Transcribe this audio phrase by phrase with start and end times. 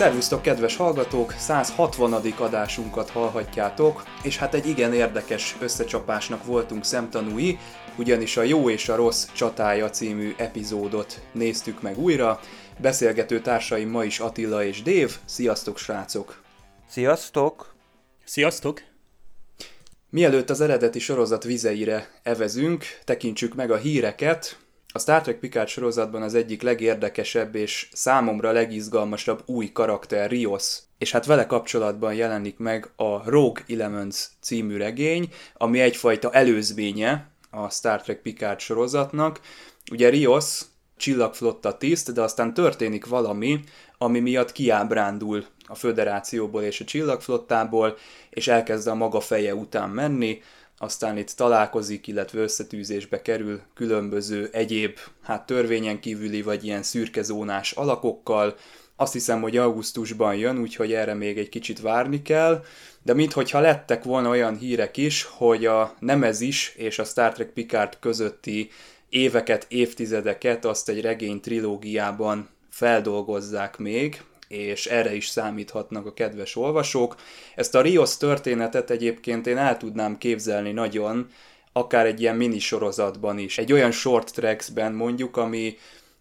[0.00, 1.34] Szervusztok, kedves hallgatók!
[1.38, 2.12] 160.
[2.38, 7.58] adásunkat hallhatjátok, és hát egy igen érdekes összecsapásnak voltunk szemtanúi,
[7.98, 12.40] ugyanis a Jó és a Rossz csatája című epizódot néztük meg újra.
[12.78, 15.16] Beszélgető társaim ma is Attila és Dév.
[15.24, 16.42] Sziasztok, srácok!
[16.88, 17.74] Sziasztok!
[18.24, 18.82] Sziasztok!
[20.10, 24.58] Mielőtt az eredeti sorozat vizeire evezünk, tekintsük meg a híreket,
[24.92, 31.10] a Star Trek Picard sorozatban az egyik legérdekesebb és számomra legizgalmasabb új karakter Rios, és
[31.12, 38.02] hát vele kapcsolatban jelenik meg a Rogue Elements című regény, ami egyfajta előzménye a Star
[38.02, 39.40] Trek Picard sorozatnak.
[39.90, 40.60] Ugye Rios
[40.96, 43.60] csillagflotta tiszt, de aztán történik valami,
[43.98, 47.96] ami miatt kiábrándul a föderációból és a csillagflottából,
[48.30, 50.42] és elkezd a maga feje után menni,
[50.82, 58.56] aztán itt találkozik, illetve összetűzésbe kerül különböző egyéb, hát törvényen kívüli vagy ilyen szürkezónás alakokkal.
[58.96, 62.64] Azt hiszem, hogy augusztusban jön, úgyhogy erre még egy kicsit várni kell,
[63.02, 67.96] de minthogyha lettek volna olyan hírek is, hogy a Nemezis és a Star Trek Picard
[67.98, 68.70] közötti
[69.08, 77.16] éveket, évtizedeket azt egy regény trilógiában feldolgozzák még, és erre is számíthatnak a kedves olvasók.
[77.54, 81.30] Ezt a Rios történetet egyébként én el tudnám képzelni nagyon,
[81.72, 83.58] akár egy ilyen minisorozatban is.
[83.58, 85.76] Egy olyan short tracksben mondjuk, ami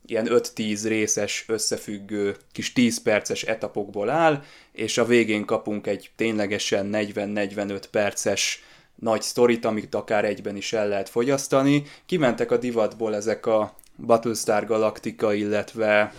[0.06, 6.90] ilyen 5-10 részes összefüggő kis 10 perces etapokból áll, és a végén kapunk egy ténylegesen
[6.94, 8.64] 40-45 perces
[8.96, 11.84] nagy sztorit, amit akár egyben is el lehet fogyasztani.
[12.06, 16.14] Kimentek a divatból ezek a Battlestar Galactica, illetve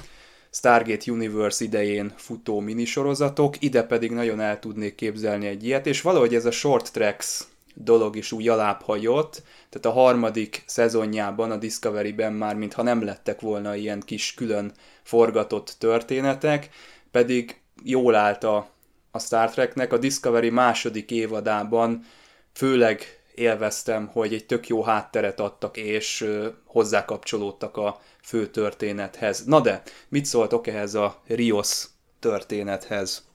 [0.50, 6.34] Stargate Universe idején futó minisorozatok, ide pedig nagyon el tudnék képzelni egy ilyet, és valahogy
[6.34, 7.44] ez a short tracks
[7.74, 13.40] dolog is úgy alább hagyott, tehát a harmadik szezonjában, a Discovery-ben már mintha nem lettek
[13.40, 14.72] volna ilyen kis külön
[15.02, 16.68] forgatott történetek,
[17.10, 18.70] pedig jól állt a,
[19.10, 22.04] a Star Treknek, a Discovery második évadában
[22.52, 26.26] főleg élveztem, hogy egy tök jó hátteret adtak, és
[26.64, 29.44] hozzákapcsolódtak a fő történethez.
[29.44, 31.84] Na de, mit szóltok ehhez a Rios
[32.18, 33.28] történethez?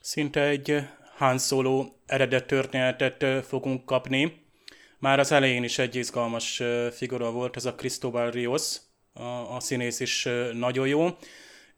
[0.00, 0.76] Szinte egy
[1.16, 4.40] Han Solo eredet történetet fogunk kapni.
[4.98, 6.62] Már az elején is egy izgalmas
[6.92, 8.76] figura volt, ez a Cristobal Rios,
[9.12, 11.08] a, a színész is nagyon jó,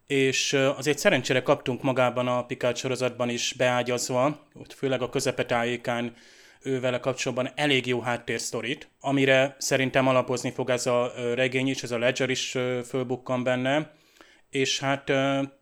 [0.07, 6.15] és azért szerencsére kaptunk magában a Picard sorozatban is beágyazva, főleg a közepetájékán
[6.65, 11.97] ővele kapcsolatban elég jó háttérsztorit, amire szerintem alapozni fog ez a regény is, ez a
[11.97, 13.93] Ledger is fölbukkan benne,
[14.49, 15.11] és hát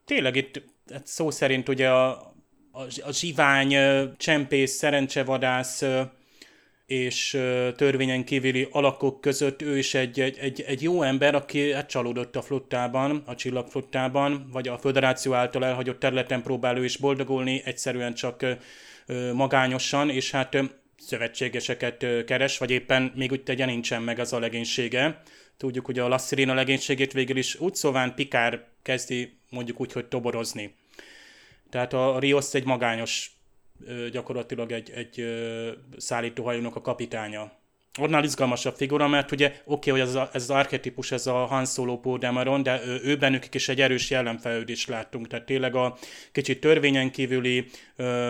[0.06, 2.10] tényleg itt hát szó szerint ugye a,
[2.72, 3.76] a, a zsivány,
[4.18, 5.84] csempész, szerencsevadász
[6.86, 7.30] és
[7.76, 12.36] törvényen kívüli alakok között ő is egy, egy, egy, egy jó ember, aki hát csalódott
[12.36, 18.14] a flottában, a csillagflottában, vagy a föderáció által elhagyott területen próbál ő is boldogulni, egyszerűen
[18.14, 18.46] csak
[19.34, 20.58] magányosan, és hát
[21.08, 25.22] szövetségeseket keres, vagy éppen még úgy tegye nincsen meg az a legénysége.
[25.58, 30.76] Tudjuk, hogy a Lassirina legénységét végül is úgy szóván Pikár kezdi mondjuk úgy, hogy toborozni.
[31.70, 33.32] Tehát a Rios egy magányos,
[34.12, 35.26] gyakorlatilag egy, egy
[35.98, 37.63] szállítóhajónak a kapitánya
[38.00, 41.34] annál izgalmasabb figura, mert ugye oké, okay, hogy ez, a, ez az archetípus, ez a
[41.34, 45.76] Han Solo Paul Dameron, de ő, ő bennük is egy erős jellemfejlődést láttunk, tehát tényleg
[45.76, 45.98] a
[46.32, 47.66] kicsit törvényen kívüli,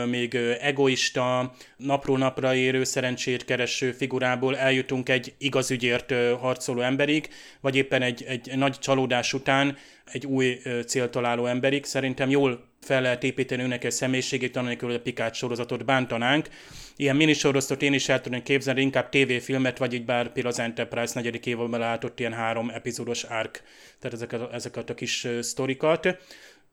[0.06, 7.30] még egoista, napról napra érő, szerencsét kereső figurából eljutunk egy igaz ügyért harcoló emberig,
[7.62, 11.86] vagy éppen egy, egy nagy csalódás után egy új célt találó emberig.
[11.86, 16.48] Szerintem jól fel lehet építeni önnek egy személyiségét, anélkül, hogy a Pikát sorozatot bántanánk.
[16.96, 21.12] Ilyen minisorozatot én is el tudom képzelni, inkább tévéfilmet, vagy így bár például az Enterprise
[21.16, 23.60] negyedik évben látott ilyen három epizódos arc,
[24.00, 26.18] tehát ezeket, ezeket a kis sztorikat.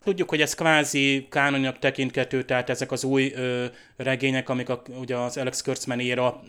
[0.04, 3.64] Tudjuk, hogy ez kvázi kánonyak tekinthető, tehát ezek az új ö,
[3.96, 6.42] regények, amik a, ugye az Alex Kurtzman éra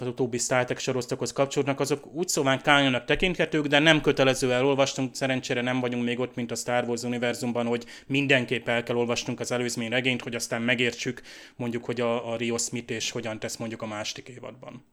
[0.00, 5.14] az utóbbi Star Trek sorozatokhoz kapcsolódnak, azok úgy szóván kányonak tekinthetők, de nem kötelező elolvastunk,
[5.14, 9.40] szerencsére nem vagyunk még ott, mint a Star Wars univerzumban, hogy mindenképp el kell olvasnunk
[9.40, 11.22] az előzmény regényt, hogy aztán megértsük
[11.56, 14.84] mondjuk, hogy a, a Rio Smith és hogyan tesz mondjuk a második évadban.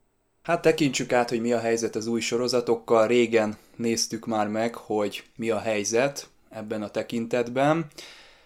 [0.44, 3.08] Hát tekintsük át, hogy mi a helyzet az új sorozatokkal.
[3.08, 7.86] Régen néztük már meg, hogy mi a helyzet ebben a tekintetben.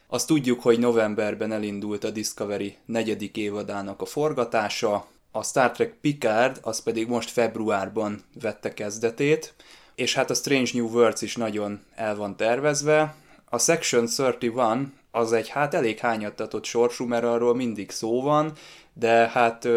[0.07, 6.59] Azt tudjuk, hogy novemberben elindult a Discovery negyedik évadának a forgatása, A Star Trek Picard
[6.61, 9.53] az pedig most februárban vette kezdetét,
[9.95, 13.15] és hát a Strange New Worlds is nagyon el van tervezve.
[13.49, 18.53] A Section 31 az egy hát elég hányattatott sorsú, mert arról mindig szó van,
[18.93, 19.67] de hát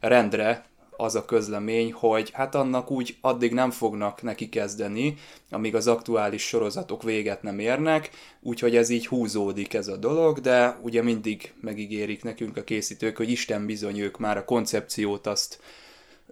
[0.00, 0.67] rendre
[1.00, 5.14] az a közlemény, hogy hát annak úgy addig nem fognak neki kezdeni,
[5.50, 8.10] amíg az aktuális sorozatok véget nem érnek,
[8.40, 13.30] úgyhogy ez így húzódik ez a dolog, de ugye mindig megígérik nekünk a készítők, hogy
[13.30, 15.58] Isten bizony ők már a koncepciót azt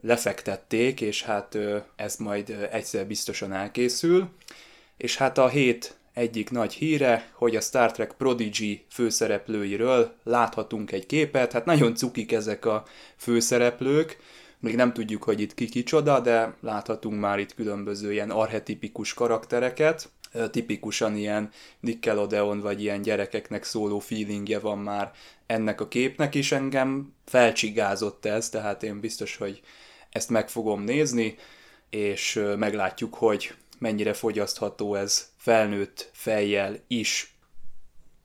[0.00, 1.58] lefektették, és hát
[1.96, 4.28] ez majd egyszer biztosan elkészül.
[4.96, 11.06] És hát a hét egyik nagy híre, hogy a Star Trek Prodigy főszereplőiről láthatunk egy
[11.06, 12.84] képet, hát nagyon cukik ezek a
[13.16, 14.18] főszereplők,
[14.60, 20.10] még nem tudjuk, hogy itt ki kicsoda, de láthatunk már itt különböző ilyen arhetipikus karaktereket,
[20.50, 21.50] tipikusan ilyen
[21.80, 25.12] Nickelodeon vagy ilyen gyerekeknek szóló feelingje van már
[25.46, 29.60] ennek a képnek, és engem felcsigázott ez, tehát én biztos, hogy
[30.10, 31.36] ezt meg fogom nézni,
[31.90, 37.36] és meglátjuk, hogy mennyire fogyasztható ez felnőtt fejjel is.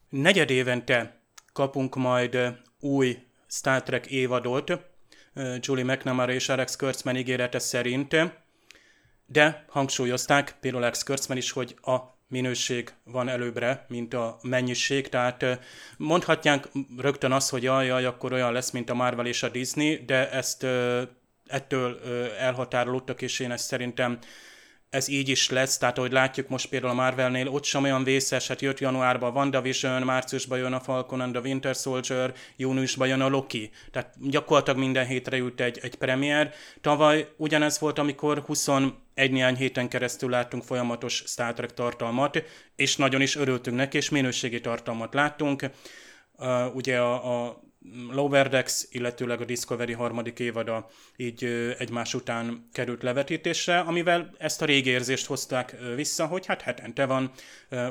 [0.10, 1.22] Negyed évente
[1.54, 2.38] kapunk majd
[2.80, 3.18] új
[3.48, 4.80] Star Trek évadot,
[5.60, 8.16] Julie McNamara és Alex Kurtzman ígérete szerint,
[9.25, 11.98] de hangsúlyozták, például Alex Kurtzman is, hogy a
[12.28, 15.45] minőség van előbbre, mint a mennyiség, tehát
[15.98, 16.68] mondhatják
[16.98, 20.31] rögtön azt, hogy jaj, jaj, akkor olyan lesz, mint a Marvel és a Disney, de
[20.31, 20.66] ezt
[21.48, 22.00] ettől
[22.39, 24.19] elhatárolódtak, és én ezt szerintem
[24.92, 28.48] ez így is lesz, tehát ahogy látjuk most például a Marvelnél, ott sem olyan vészes,
[28.48, 33.22] hát jött januárban a WandaVision, márciusban jön a Falcon and the Winter Soldier, júniusban jön
[33.22, 33.70] a Loki.
[33.92, 36.54] Tehát gyakorlatilag minden hétre jut egy, egy premier.
[36.82, 42.44] Tavaly ugyanez volt, amikor 21 néhány héten keresztül láttunk folyamatos Star Trek tartalmat,
[42.76, 45.70] és nagyon is örültünk neki, és minőségi tartalmat láttunk.
[46.38, 47.62] Uh, ugye a, a
[48.12, 51.44] Lower Decks, illetőleg a Discovery harmadik évada így
[51.78, 57.31] egymás után került levetítésre, amivel ezt a régi érzést hozták vissza, hogy hát hetente van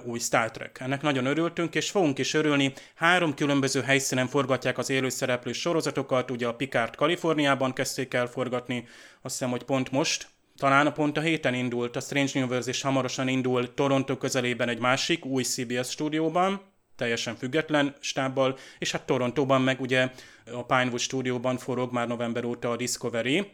[0.04, 0.80] új Star Trek.
[0.80, 2.72] Ennek nagyon örültünk, és fogunk is örülni.
[2.94, 8.88] Három különböző helyszínen forgatják az élőszereplő sorozatokat, ugye a Picard Kaliforniában kezdték el forgatni,
[9.22, 13.28] azt hiszem, hogy pont most, talán pont a héten indult, a Strange Universe és hamarosan
[13.28, 16.69] indul Toronto közelében egy másik új CBS stúdióban,
[17.00, 20.10] teljesen független stábbal, és hát Torontóban meg ugye
[20.52, 23.46] a Pinewood stúdióban forog már november óta a Discovery,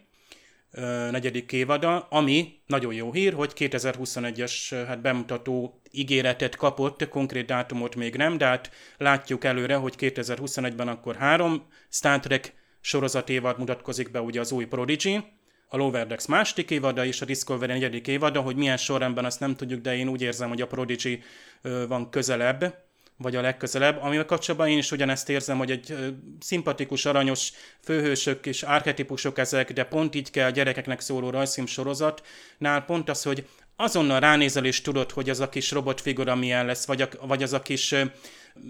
[1.11, 8.17] negyedik évada, ami nagyon jó hír, hogy 2021-es hát bemutató ígéretet kapott, konkrét dátumot még
[8.17, 14.41] nem, de hát látjuk előre, hogy 2021-ben akkor három Star Trek sorozatévad mutatkozik be, ugye
[14.41, 15.25] az új Prodigy,
[15.69, 19.57] a Lower Decks második évada és a Discovery negyedik évada, hogy milyen sorrendben azt nem
[19.57, 21.23] tudjuk, de én úgy érzem, hogy a Prodigy
[21.89, 22.86] van közelebb,
[23.17, 25.97] vagy a legközelebb, amivel kapcsolatban én is ugyanezt érzem, hogy egy
[26.41, 27.53] szimpatikus, aranyos
[27.83, 33.23] főhősök és archetipusok ezek, de pont így kell a gyerekeknek szóló rajzfilm sorozatnál pont az,
[33.23, 33.47] hogy
[33.77, 37.53] azonnal ránézel és tudod, hogy az a kis robotfigura milyen lesz, vagy, a, vagy az
[37.53, 37.95] a kis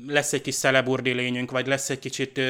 [0.06, 2.40] lesz egy kis szeleburdi lényünk, vagy lesz egy kicsit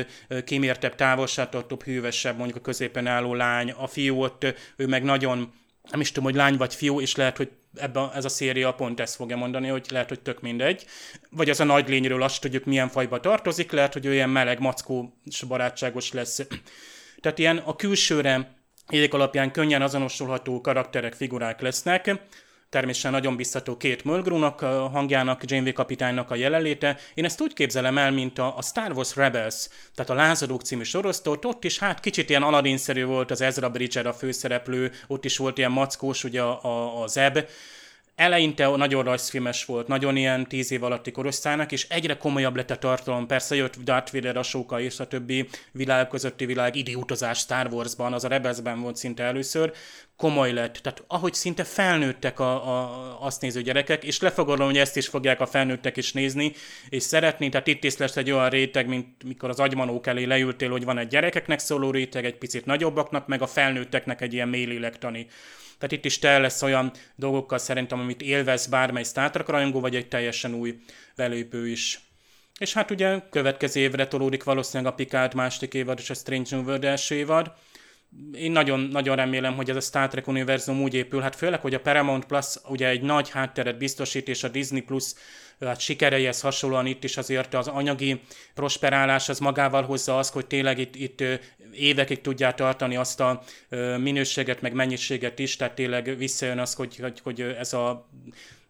[0.44, 5.52] kimértebb, távolságtartóbb, hűvösebb, mondjuk a középen álló lány, a fiú ott, ő meg nagyon
[5.90, 9.00] nem is tudom, hogy lány vagy fiú, és lehet, hogy ebben ez a széria pont
[9.00, 10.84] ezt fogja mondani, hogy lehet, hogy tök mindegy.
[11.30, 15.14] Vagy az a nagy lényről azt tudjuk, milyen fajba tartozik, lehet, hogy olyan meleg, mackó
[15.24, 16.46] és barátságos lesz.
[17.20, 18.54] Tehát ilyen a külsőre
[18.90, 22.20] jegyek alapján könnyen azonosulható karakterek, figurák lesznek,
[22.68, 26.98] természetesen nagyon biztató két Mulgrew-nak hangjának, Janeway kapitánynak a jelenléte.
[27.14, 30.82] Én ezt úgy képzelem el, mint a, a Star Wars Rebels, tehát a Lázadók című
[30.82, 35.36] sorosztót, ott is hát kicsit ilyen Aladdin-szerű volt az Ezra Bridger a főszereplő, ott is
[35.36, 37.38] volt ilyen mackós, ugye a, a, a Zeb,
[38.16, 42.76] eleinte nagyon rajzfilmes volt, nagyon ilyen tíz év alatti korosztálynak, és egyre komolyabb lett a
[42.76, 43.26] tartalom.
[43.26, 48.12] Persze jött Darth Vader, a Soka és a többi világ közötti világ időutazás Star Warsban,
[48.12, 49.72] az a Rebelsben volt szinte először,
[50.16, 50.74] komoly lett.
[50.76, 55.40] Tehát ahogy szinte felnőttek a, a, azt néző gyerekek, és lefogadom, hogy ezt is fogják
[55.40, 56.52] a felnőttek is nézni,
[56.88, 57.48] és szeretni.
[57.48, 60.98] Tehát itt is lesz egy olyan réteg, mint mikor az agymanók elé leültél, hogy van
[60.98, 65.26] egy gyerekeknek szóló réteg, egy picit nagyobbaknak, meg a felnőtteknek egy ilyen mélélektani.
[65.78, 69.96] Tehát itt is tel lesz olyan dolgokkal szerintem, amit élvez bármely Star Trek rajongó, vagy
[69.96, 70.78] egy teljesen új
[71.16, 72.00] belépő is.
[72.58, 76.64] És hát ugye következő évre tolódik valószínűleg a Picard második évad és a Strange New
[76.64, 77.52] World első évad.
[78.32, 81.74] Én nagyon, nagyon remélem, hogy ez a Star Trek univerzum úgy épül, hát főleg, hogy
[81.74, 85.04] a Paramount Plus ugye egy nagy hátteret biztosít, és a Disney Plus
[85.60, 88.20] hát sikereihez hasonlóan itt is azért az anyagi
[88.54, 91.22] prosperálás az magával hozza azt, hogy tényleg itt, itt
[91.72, 93.42] évekig tudják tartani azt a
[93.98, 98.08] minőséget, meg mennyiséget is, tehát tényleg visszajön az, hogy, hogy, hogy ez a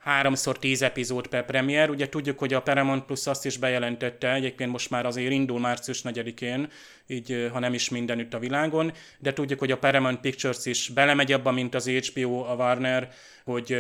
[0.07, 1.91] háromszor tíz epizód per premier.
[1.91, 6.01] Ugye tudjuk, hogy a Paramount Plus azt is bejelentette, egyébként most már azért indul március
[6.05, 6.69] 4-én,
[7.07, 11.33] így ha nem is mindenütt a világon, de tudjuk, hogy a Paramount Pictures is belemegy
[11.33, 13.09] abba, mint az HBO, a Warner,
[13.45, 13.77] hogy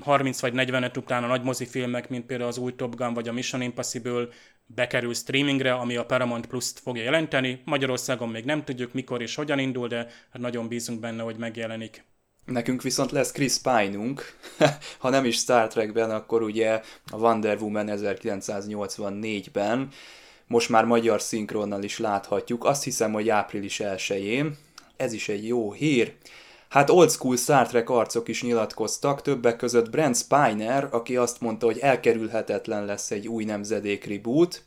[0.00, 3.32] 30 vagy 45 után a nagy mozifilmek, mint például az új Top Gun vagy a
[3.32, 4.28] Mission Impossible
[4.66, 7.60] bekerül streamingre, ami a Paramount Plus-t fogja jelenteni.
[7.64, 12.04] Magyarországon még nem tudjuk, mikor és hogyan indul, de hát nagyon bízunk benne, hogy megjelenik.
[12.48, 14.36] Nekünk viszont lesz Chris Pine-unk,
[14.98, 19.88] ha nem is Star Trekben, akkor ugye a Wonder Woman 1984-ben,
[20.46, 24.56] most már magyar szinkronnal is láthatjuk, azt hiszem, hogy április 1-én,
[24.96, 26.14] ez is egy jó hír.
[26.68, 31.66] Hát old school Star Trek arcok is nyilatkoztak, többek között Brent Spiner, aki azt mondta,
[31.66, 34.62] hogy elkerülhetetlen lesz egy új nemzedék reboot,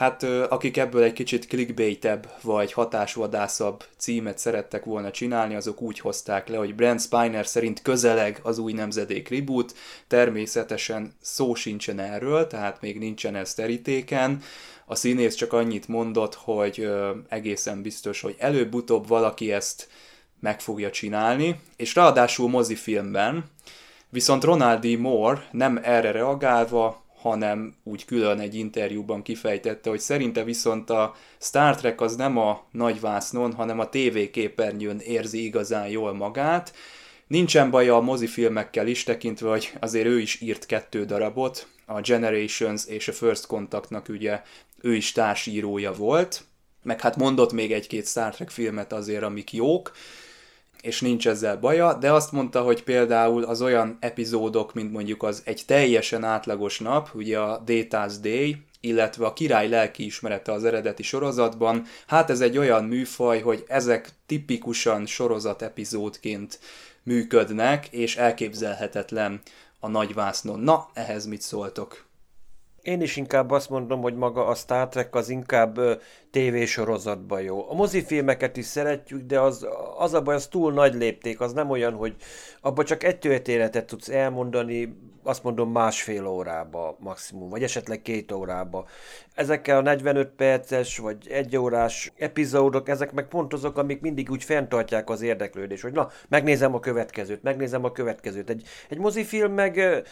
[0.00, 6.48] Hát akik ebből egy kicsit clickbaitebb vagy hatásvadászabb címet szerettek volna csinálni, azok úgy hozták
[6.48, 9.76] le, hogy Brent Spiner szerint közeleg az új nemzedék reboot,
[10.06, 14.42] természetesen szó sincsen erről, tehát még nincsen ez terítéken.
[14.86, 16.90] A színész csak annyit mondott, hogy
[17.28, 19.88] egészen biztos, hogy előbb-utóbb valaki ezt
[20.38, 23.44] meg fogja csinálni, és ráadásul mozifilmben,
[24.08, 24.98] viszont Ronald D.
[24.98, 31.76] Moore nem erre reagálva hanem úgy külön egy interjúban kifejtette, hogy szerinte viszont a Star
[31.76, 36.72] Trek az nem a nagyvásznon, hanem a tévéképernyőn érzi igazán jól magát.
[37.26, 42.86] Nincsen baja a mozifilmekkel is, tekintve, hogy azért ő is írt kettő darabot, a Generations
[42.86, 44.42] és a First Contactnak ugye
[44.80, 46.44] ő is társírója volt,
[46.82, 49.92] meg hát mondott még egy-két Star Trek filmet azért, amik jók,
[50.82, 55.42] és nincs ezzel baja, de azt mondta, hogy például az olyan epizódok, mint mondjuk az
[55.44, 61.02] egy teljesen átlagos nap, ugye a Data's Day, illetve a király lelki ismerete az eredeti
[61.02, 66.58] sorozatban, hát ez egy olyan műfaj, hogy ezek tipikusan sorozat epizódként
[67.02, 69.40] működnek, és elképzelhetetlen
[69.80, 70.60] a nagyvásznon.
[70.60, 72.08] Na, ehhez mit szóltok?
[72.82, 75.78] Én is inkább azt mondom, hogy maga a Star Trek az inkább
[76.30, 77.70] tévésorozatban jó.
[77.70, 79.66] A mozifilmeket is szeretjük, de az,
[79.98, 82.14] az a baj, az túl nagy lépték, az nem olyan, hogy
[82.60, 88.88] abban csak egy történetet tudsz elmondani, azt mondom másfél órába maximum, vagy esetleg két órába.
[89.34, 94.44] Ezekkel a 45 perces, vagy egy órás epizódok, ezek meg pont azok, amik mindig úgy
[94.44, 98.50] fenntartják az érdeklődést, hogy na, megnézem a következőt, megnézem a következőt.
[98.50, 100.02] Egy, egy mozifilm meg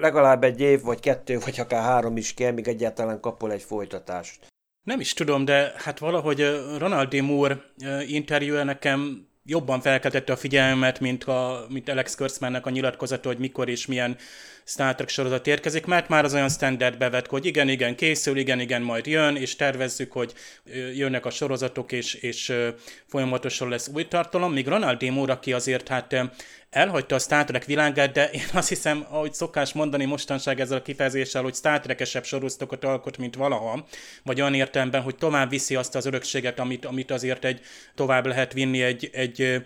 [0.00, 4.46] legalább egy év, vagy kettő, vagy akár három is kell, míg egyáltalán kapol egy folytatást.
[4.82, 6.40] Nem is tudom, de hát valahogy
[6.78, 7.22] Ronald D.
[7.22, 7.60] Moore
[8.06, 13.68] interjúja nekem jobban felkeltette a figyelmet, mint, a, mint Alex Kurtzmannek a nyilatkozata, hogy mikor
[13.68, 14.16] és milyen
[14.64, 18.60] Star Trek sorozat érkezik, mert már az olyan standard bevet, hogy igen, igen, készül, igen,
[18.60, 20.32] igen, majd jön, és tervezzük, hogy
[20.94, 22.52] jönnek a sorozatok, és, és
[23.06, 25.10] folyamatosan lesz új tartalom, míg Ronald D.
[25.10, 26.16] Moore, aki azért hát
[26.70, 30.82] elhagyta a Star Trek világát, de én azt hiszem, ahogy szokás mondani mostanság ezzel a
[30.82, 33.86] kifejezéssel, hogy Star Trek-esebb sorozatokat alkot, mint valaha,
[34.22, 37.60] vagy olyan értelemben, hogy tovább viszi azt az örökséget, amit, amit azért egy,
[37.94, 39.62] tovább lehet vinni egy, egy,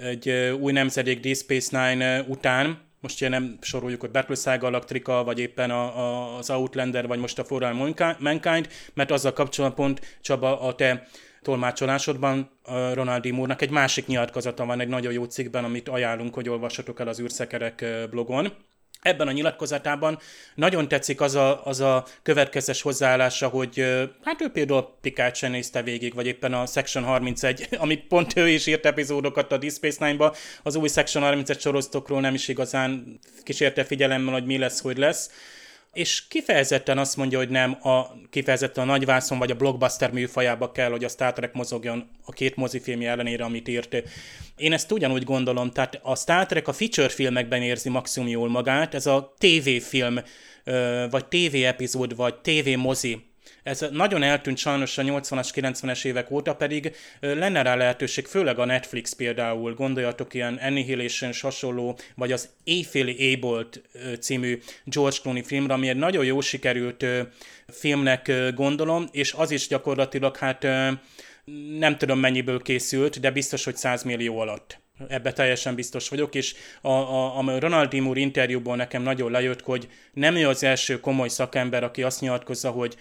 [0.00, 5.38] egy új nemzedék Deep Space Nine után, most ugye nem soroljuk, hogy Battlestar Galactica, vagy
[5.38, 10.18] éppen a, a, az Outlander, vagy most a For All Mankind, mert azzal kapcsolatban pont
[10.20, 11.06] Csaba a te
[11.42, 12.50] tolmácsolásodban
[12.92, 17.08] Ronaldi Moore-nak egy másik nyilatkozata van egy nagyon jó cikkben, amit ajánlunk, hogy olvassatok el
[17.08, 18.52] az űrszekerek blogon.
[19.04, 20.18] Ebben a nyilatkozatában
[20.54, 23.84] nagyon tetszik az a, az a következes hozzáállása, hogy
[24.24, 28.48] hát ő például Pikát sem nézte végig, vagy éppen a Section 31, amit pont ő
[28.48, 33.18] is írt epizódokat a Deep Space Nine-ba, az új Section 31 sorozatokról nem is igazán
[33.42, 35.30] kísérte figyelemmel, hogy mi lesz, hogy lesz
[35.94, 40.90] és kifejezetten azt mondja, hogy nem a kifejezetten a nagyvászon vagy a blockbuster műfajába kell,
[40.90, 44.02] hogy a Star Trek mozogjon a két mozifilmje ellenére, amit írt.
[44.56, 48.94] Én ezt ugyanúgy gondolom, tehát a Star Trek a feature filmekben érzi maximum jól magát,
[48.94, 50.18] ez a TV-film,
[51.10, 53.32] vagy TV-epizód, vagy TV-mozi
[53.64, 58.64] ez nagyon eltűnt sajnos a 80-as, 90-es évek óta, pedig lenne rá lehetőség, főleg a
[58.64, 63.82] Netflix például, gondoljatok ilyen Annihilation hasonló, vagy az Éjféli Ébolt
[64.20, 67.04] című George Clooney filmre, ami egy nagyon jó sikerült
[67.68, 70.62] filmnek gondolom, és az is gyakorlatilag hát
[71.78, 74.82] nem tudom mennyiből készült, de biztos, hogy 100 millió alatt.
[75.08, 77.94] Ebbe teljesen biztos vagyok, és a, a, a Ronald D.
[78.00, 82.70] Moore interjúból nekem nagyon lejött, hogy nem ő az első komoly szakember, aki azt nyilatkozza,
[82.70, 82.96] hogy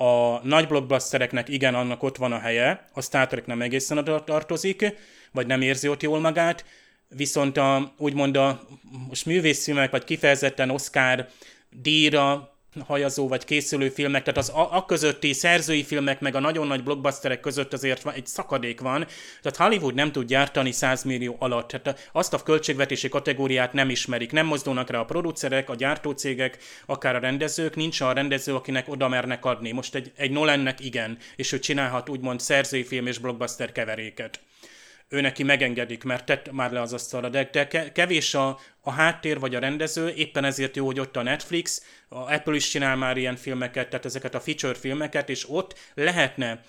[0.00, 4.24] a nagy blockbustereknek igen, annak ott van a helye, a Star Trek nem egészen oda
[4.24, 4.94] tartozik,
[5.32, 6.64] vagy nem érzi ott jól magát,
[7.08, 8.60] viszont a, úgymond a
[9.08, 11.28] most művészfilmek, vagy kifejezetten Oscar
[11.70, 16.66] díjra hajazó vagy készülő filmek, tehát az a, a közötti szerzői filmek meg a nagyon
[16.66, 19.06] nagy blockbusterek között azért egy szakadék van,
[19.42, 24.32] tehát Hollywood nem tud gyártani 100 millió alatt, tehát azt a költségvetési kategóriát nem ismerik,
[24.32, 29.08] nem mozdulnak rá a producerek, a gyártócégek, akár a rendezők, nincs a rendező, akinek oda
[29.08, 29.72] mernek adni.
[29.72, 34.40] Most egy, egy Nolannek igen, és ő csinálhat úgymond szerzői film és blockbuster keveréket
[35.08, 39.38] ő neki megengedik, mert tett már le az asztalra, de, de kevés a, a háttér
[39.38, 43.16] vagy a rendező, éppen ezért jó, hogy ott a Netflix, a Apple is csinál már
[43.16, 46.60] ilyen filmeket, tehát ezeket a feature filmeket, és ott lehetne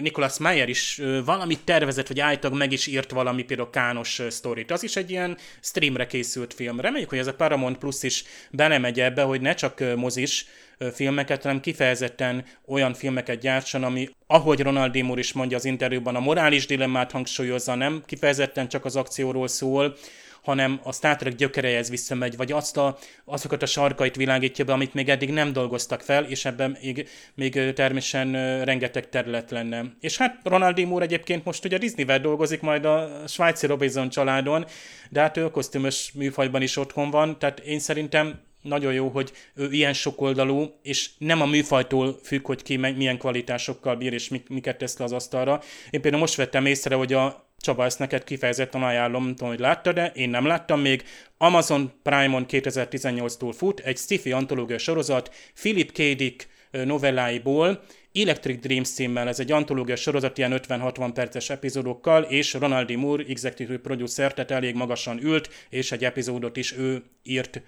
[0.00, 4.70] Nicholas Meyer is valamit tervezett, vagy állítólag meg is írt valami például kános sztorit.
[4.70, 6.80] Az is egy ilyen streamre készült film.
[6.80, 10.46] Reméljük, hogy ez a Paramount Plus is belemegy ebbe, hogy ne csak mozis
[10.94, 15.02] filmeket, hanem kifejezetten olyan filmeket gyártson, ami, ahogy Ronald D.
[15.02, 19.96] Moore is mondja az interjúban, a morális dilemmát hangsúlyozza, nem kifejezetten csak az akcióról szól,
[20.42, 24.94] hanem a Star Trek gyökerehez visszamegy, vagy azt a, azokat a sarkait világítja be, amit
[24.94, 29.84] még eddig nem dolgoztak fel, és ebben még, még természetesen rengeteg terület lenne.
[30.00, 30.86] És hát Ronald D.
[30.86, 34.66] Moore egyébként most ugye Disneyvel dolgozik majd a svájci Robinson családon,
[35.10, 39.70] de hát ő kosztümös műfajban is otthon van, tehát én szerintem nagyon jó, hogy ő
[39.70, 44.98] ilyen sokoldalú, és nem a műfajtól függ, hogy ki milyen kvalitásokkal bír, és miket tesz
[44.98, 45.60] le az asztalra.
[45.90, 49.60] Én például most vettem észre, hogy a Csaba, ezt neked kifejezetten ajánlom, nem tudom, hogy
[49.60, 51.04] láttad de én nem láttam még.
[51.38, 55.96] Amazon Prime-on 2018-tól fut egy sci-fi antológia sorozat Philip K.
[55.96, 57.82] Dick novelláiból,
[58.14, 63.78] Electric Dreams címmel, ez egy antológia sorozat, ilyen 50-60 perces epizódokkal, és Ronaldi Moore, executive
[63.78, 67.62] producer, tehát elég magasan ült, és egy epizódot is ő írt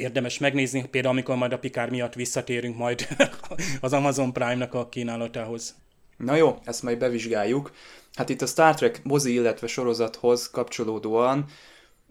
[0.00, 3.08] érdemes megnézni, például amikor majd a Pikár miatt visszatérünk majd
[3.80, 5.74] az Amazon Prime-nak a kínálatához.
[6.16, 7.72] Na jó, ezt majd bevizsgáljuk.
[8.14, 11.46] Hát itt a Star Trek mozi, illetve sorozathoz kapcsolódóan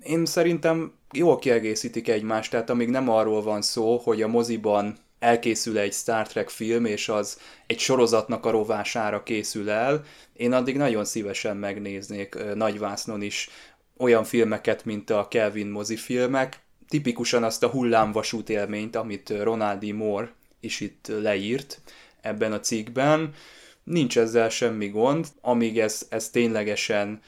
[0.03, 5.77] én szerintem jól kiegészítik egymást, tehát amíg nem arról van szó, hogy a moziban elkészül
[5.77, 10.03] egy Star Trek film, és az egy sorozatnak a rovására készül el,
[10.33, 13.49] én addig nagyon szívesen megnéznék nagyvásznon is
[13.97, 20.79] olyan filmeket, mint a Kelvin mozifilmek, tipikusan azt a hullámvasút élményt, amit Ronaldi Moore is
[20.79, 21.81] itt leírt
[22.21, 23.33] ebben a cikkben.
[23.83, 27.21] Nincs ezzel semmi gond, amíg ez, ez ténylegesen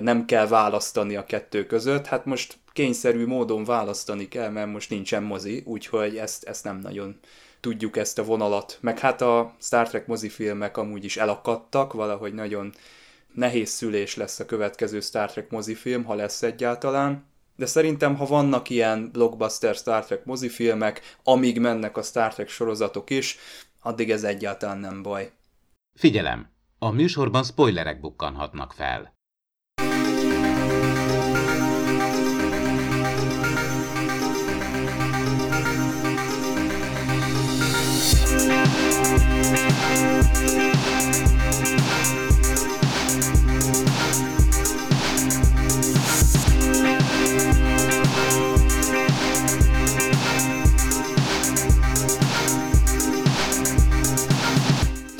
[0.00, 2.06] nem kell választani a kettő között.
[2.06, 7.18] Hát most kényszerű módon választani kell, mert most nincsen mozi, úgyhogy ezt, ezt nem nagyon
[7.60, 8.78] tudjuk ezt a vonalat.
[8.80, 12.72] Meg hát a Star Trek mozifilmek amúgy is elakadtak, valahogy nagyon
[13.34, 17.29] nehéz szülés lesz a következő Star Trek mozifilm, ha lesz egyáltalán
[17.60, 23.10] de szerintem, ha vannak ilyen blockbuster Star Trek mozifilmek, amíg mennek a Star Trek sorozatok
[23.10, 23.36] is,
[23.82, 25.32] addig ez egyáltalán nem baj.
[25.98, 26.50] Figyelem!
[26.78, 29.12] A műsorban spoilerek bukkanhatnak fel.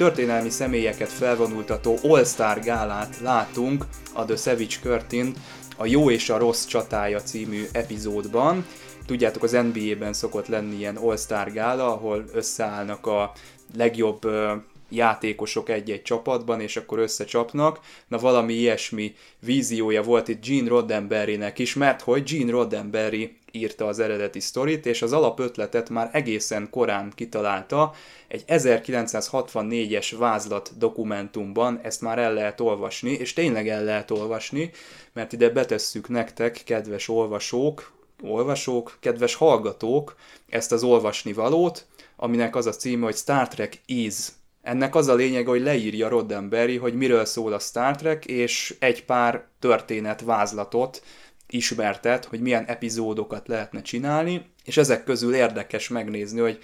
[0.01, 5.33] Történelmi személyeket felvonultató All-Star gálát látunk a The Savage Curtin
[5.77, 8.67] a Jó és a Rossz csatája című epizódban.
[9.07, 13.33] Tudjátok, az NBA-ben szokott lenni ilyen All-Star gála, ahol összeállnak a
[13.77, 14.21] legjobb
[14.89, 17.81] játékosok egy-egy csapatban, és akkor összecsapnak.
[18.09, 23.99] Na valami ilyesmi víziója volt itt Gene Roddenberrynek is, mert hogy Gene Roddenberry írta az
[23.99, 27.93] eredeti sztorit, és az alapötletet már egészen korán kitalálta.
[28.29, 34.71] Egy 1964-es vázlat dokumentumban ezt már el lehet olvasni, és tényleg el lehet olvasni,
[35.13, 40.17] mert ide betesszük nektek, kedves olvasók, olvasók, kedves hallgatók,
[40.49, 41.87] ezt az olvasni valót,
[42.17, 44.15] aminek az a címe, hogy Star Trek is
[44.63, 49.05] ennek az a lényeg, hogy leírja Roddenberry, hogy miről szól a Star Trek, és egy
[49.05, 51.03] pár történet vázlatot
[51.51, 56.59] ismertet, hogy milyen epizódokat lehetne csinálni, és ezek közül érdekes megnézni, hogy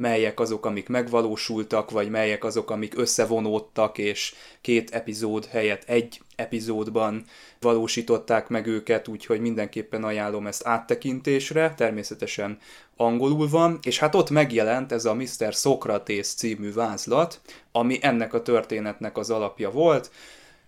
[0.00, 7.24] melyek azok, amik megvalósultak, vagy melyek azok, amik összevonódtak, és két epizód helyett egy epizódban
[7.60, 12.58] valósították meg őket, úgyhogy mindenképpen ajánlom ezt áttekintésre, természetesen
[12.96, 15.52] angolul van, és hát ott megjelent ez a Mr.
[15.52, 17.40] Socrates című vázlat,
[17.72, 20.10] ami ennek a történetnek az alapja volt,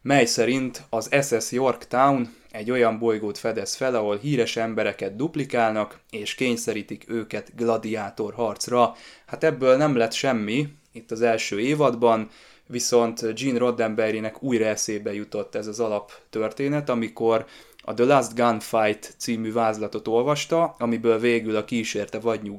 [0.02, 6.34] mely szerint az SS Yorktown egy olyan bolygót fedez fel, ahol híres embereket duplikálnak, és
[6.34, 8.94] kényszerítik őket gladiátor harcra.
[9.26, 12.30] Hát ebből nem lett semmi itt az első évadban,
[12.66, 17.46] viszont Gene Roddenberrynek újra eszébe jutott ez az alaptörténet, amikor
[17.84, 22.50] a The Last Gunfight című vázlatot olvasta, amiből végül a kísérte vagy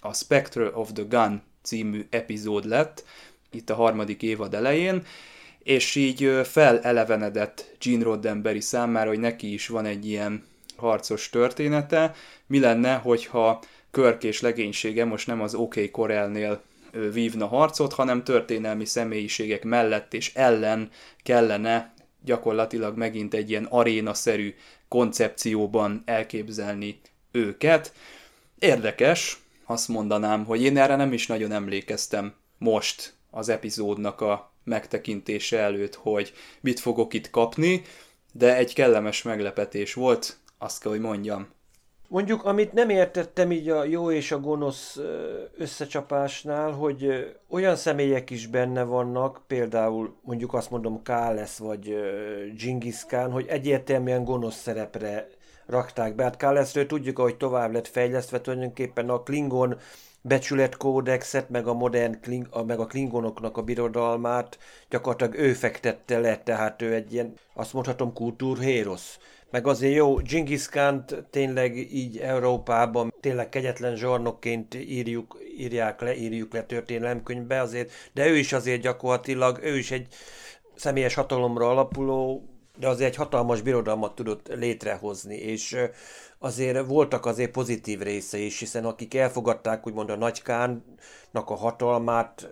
[0.00, 3.04] a Spectre of the Gun című epizód lett,
[3.50, 5.04] itt a harmadik évad elején,
[5.62, 10.44] és így felelevenedett Gene Roddenberry számára, hogy neki is van egy ilyen
[10.76, 12.14] harcos története.
[12.46, 16.62] Mi lenne, hogyha Körk és legénysége most nem az OK Corelnél
[17.12, 20.90] vívna harcot, hanem történelmi személyiségek mellett és ellen
[21.22, 21.92] kellene
[22.24, 24.54] gyakorlatilag megint egy ilyen arénaszerű
[24.88, 27.92] koncepcióban elképzelni őket.
[28.58, 35.58] Érdekes, azt mondanám, hogy én erre nem is nagyon emlékeztem most az epizódnak a megtekintése
[35.58, 37.82] előtt, hogy mit fogok itt kapni,
[38.32, 41.48] de egy kellemes meglepetés volt, azt kell, hogy mondjam.
[42.08, 45.00] Mondjuk, amit nem értettem így a jó és a gonosz
[45.56, 51.94] összecsapásnál, hogy olyan személyek is benne vannak, például mondjuk azt mondom Kálesz vagy
[52.62, 55.28] Genghis Khan, hogy egyértelműen gonosz szerepre
[55.66, 56.22] rakták be.
[56.22, 59.78] Hát Káleszről tudjuk, hogy tovább lett fejlesztve, tulajdonképpen a Klingon
[60.22, 66.38] becsületkódexet, meg a modern, kling, a, meg a klingonoknak a birodalmát gyakorlatilag ő fektette le,
[66.38, 69.18] tehát ő egy ilyen, azt mondhatom, kultúrhérosz.
[69.50, 76.52] Meg azért jó, Genghis khan tényleg így Európában tényleg kegyetlen zsarnokként írjuk, írják le, írjuk
[76.52, 80.06] le történelemkönyvbe azért, de ő is azért gyakorlatilag, ő is egy
[80.74, 82.44] személyes hatalomra alapuló,
[82.78, 85.76] de azért egy hatalmas birodalmat tudott létrehozni, és
[86.42, 90.80] azért voltak azért pozitív része is, hiszen akik elfogadták úgymond a nagykánnak
[91.50, 92.48] a hatalmát,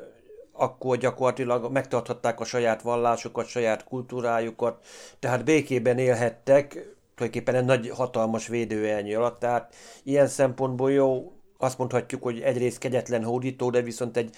[0.52, 4.86] akkor gyakorlatilag megtarthatták a saját vallásukat, saját kultúrájukat,
[5.18, 6.68] tehát békében élhettek,
[7.14, 13.24] tulajdonképpen egy nagy, hatalmas védőelnyő alatt, tehát ilyen szempontból jó, azt mondhatjuk, hogy egyrészt kegyetlen
[13.24, 14.36] hódító, de viszont egy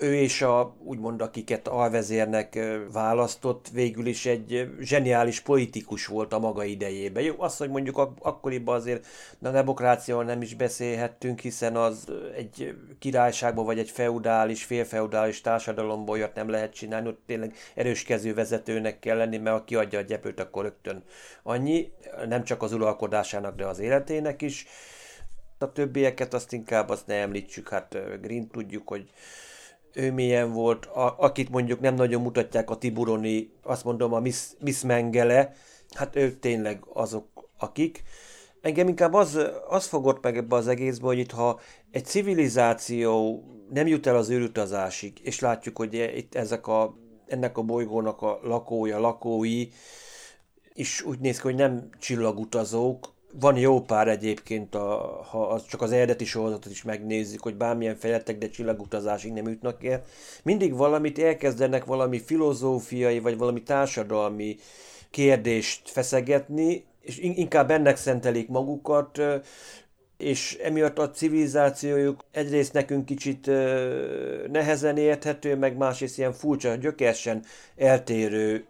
[0.00, 2.58] ő és a, úgymond akiket alvezérnek
[2.92, 7.22] választott, végül is egy zseniális politikus volt a maga idejében.
[7.22, 9.06] Jó, azt, hogy mondjuk ak- akkoriban azért
[9.42, 16.34] a demokráciával nem is beszélhettünk, hiszen az egy királyságban vagy egy feudális, félfeudális társadalomból jött
[16.34, 20.40] nem lehet csinálni, ott tényleg erős kezű vezetőnek kell lenni, mert aki adja a gyepőt,
[20.40, 21.04] akkor rögtön
[21.42, 21.92] annyi,
[22.28, 24.66] nem csak az uralkodásának, de az életének is.
[25.58, 29.10] A többieket azt inkább azt ne említsük, hát Green tudjuk, hogy
[29.92, 34.46] ő milyen volt, a, akit mondjuk nem nagyon mutatják a Tiburoni, azt mondom a Miss,
[34.58, 35.52] Miss Mengele,
[35.90, 37.26] hát ők tényleg azok,
[37.58, 38.02] akik.
[38.60, 43.86] Engem inkább az, az fogott meg ebbe az egészbe, hogy itt ha egy civilizáció nem
[43.86, 48.98] jut el az űrutazásig, és látjuk, hogy itt ezek a, ennek a bolygónak a lakója,
[48.98, 49.68] lakói,
[50.74, 55.82] is úgy néz ki, hogy nem csillagutazók, van jó pár egyébként, a, ha az csak
[55.82, 60.02] az eredeti sorozatot is megnézzük, hogy bármilyen fejlettek, de csillagutazásig nem jutnak el.
[60.42, 64.56] Mindig valamit elkezdenek valami filozófiai, vagy valami társadalmi
[65.10, 69.20] kérdést feszegetni, és inkább ennek szentelik magukat,
[70.16, 73.46] és emiatt a civilizációjuk egyrészt nekünk kicsit
[74.50, 77.44] nehezen érthető, meg másrészt ilyen furcsa, gyökeresen
[77.76, 78.64] eltérő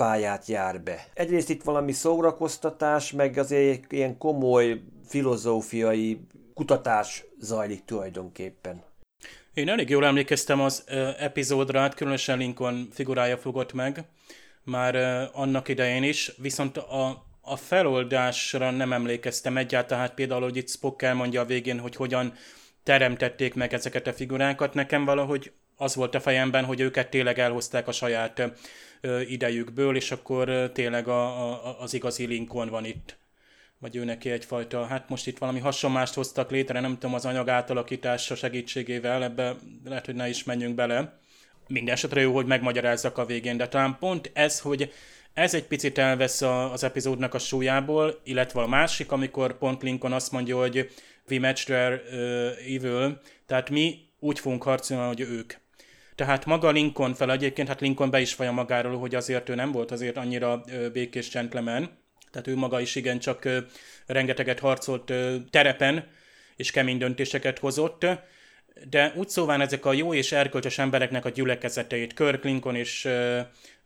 [0.00, 1.06] pályát jár be.
[1.14, 6.20] Egyrészt itt valami szórakoztatás, meg azért ilyen komoly filozófiai
[6.54, 8.82] kutatás zajlik tulajdonképpen.
[9.54, 10.84] Én elég jól emlékeztem az
[11.18, 14.04] epizódra, hát különösen Lincoln figurája fogott meg,
[14.64, 14.96] már
[15.32, 21.02] annak idején is, viszont a, a feloldásra nem emlékeztem egyáltalán, hát például, hogy itt Spock
[21.02, 22.32] elmondja a végén, hogy hogyan
[22.82, 24.74] teremtették meg ezeket a figurákat.
[24.74, 28.42] Nekem valahogy az volt a fejemben, hogy őket tényleg elhozták a saját
[29.28, 33.18] idejükből, és akkor tényleg a, a, az igazi Lincoln van itt.
[33.78, 37.48] Vagy ő neki egyfajta, hát most itt valami hasonlást hoztak létre, nem tudom, az anyag
[37.48, 41.18] átalakítása segítségével, ebbe lehet, hogy ne is menjünk bele.
[41.68, 44.92] Minden esetre jó, hogy megmagyarázzak a végén, de talán pont ez, hogy
[45.32, 50.12] ez egy picit elvesz a, az epizódnak a súlyából, illetve a másik, amikor pont Lincoln
[50.12, 50.90] azt mondja, hogy
[51.30, 55.52] we match their uh, evil, tehát mi úgy fogunk harcolni, hogy ők.
[56.20, 59.72] Tehát maga Lincoln fel egyébként, hát Lincoln be is vaja magáról, hogy azért ő nem
[59.72, 61.90] volt azért annyira békés gentleman,
[62.30, 63.48] tehát ő maga is igen csak
[64.06, 65.12] rengeteget harcolt
[65.50, 66.08] terepen,
[66.56, 68.06] és kemény döntéseket hozott,
[68.88, 73.08] de úgy szóván ezek a jó és erkölcsös embereknek a gyülekezeteit, Kirk, Lincoln és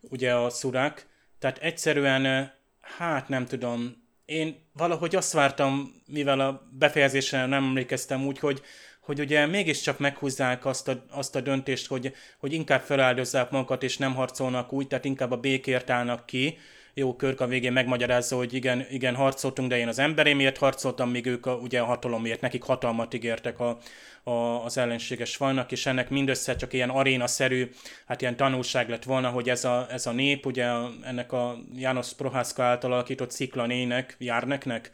[0.01, 1.07] ugye a szurák,
[1.39, 8.39] tehát egyszerűen, hát nem tudom, én valahogy azt vártam, mivel a befejezésre nem emlékeztem úgy,
[8.39, 8.61] hogy
[9.05, 13.97] hogy ugye mégiscsak meghúzzák azt a, azt a döntést, hogy, hogy inkább feláldozzák magukat, és
[13.97, 16.57] nem harcolnak úgy, tehát inkább a békért állnak ki,
[16.97, 21.25] jó Körk a végén megmagyarázza, hogy igen, igen, harcoltunk, de én az emberémért harcoltam, míg
[21.25, 23.77] ők a, ugye a hatalomért, nekik hatalmat ígértek a,
[24.23, 27.69] a, az ellenséges falnak, és ennek mindössze csak ilyen arénaszerű,
[28.05, 30.65] hát ilyen tanulság lett volna, hogy ez a, ez a nép, ugye
[31.03, 34.91] ennek a János Prohászka által alakított ciklanének, járneknek,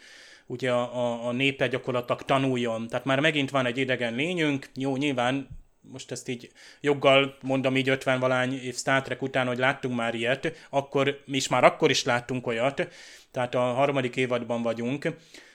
[0.51, 2.87] ugye a, a, a népe gyakorlatilag tanuljon.
[2.87, 5.47] Tehát már megint van egy idegen lényünk, jó, nyilván
[5.81, 10.13] most ezt így joggal mondom így 50 valány év Star Trek után, hogy láttunk már
[10.13, 12.87] ilyet, akkor mi is már akkor is láttunk olyat,
[13.31, 15.07] tehát a harmadik évadban vagyunk,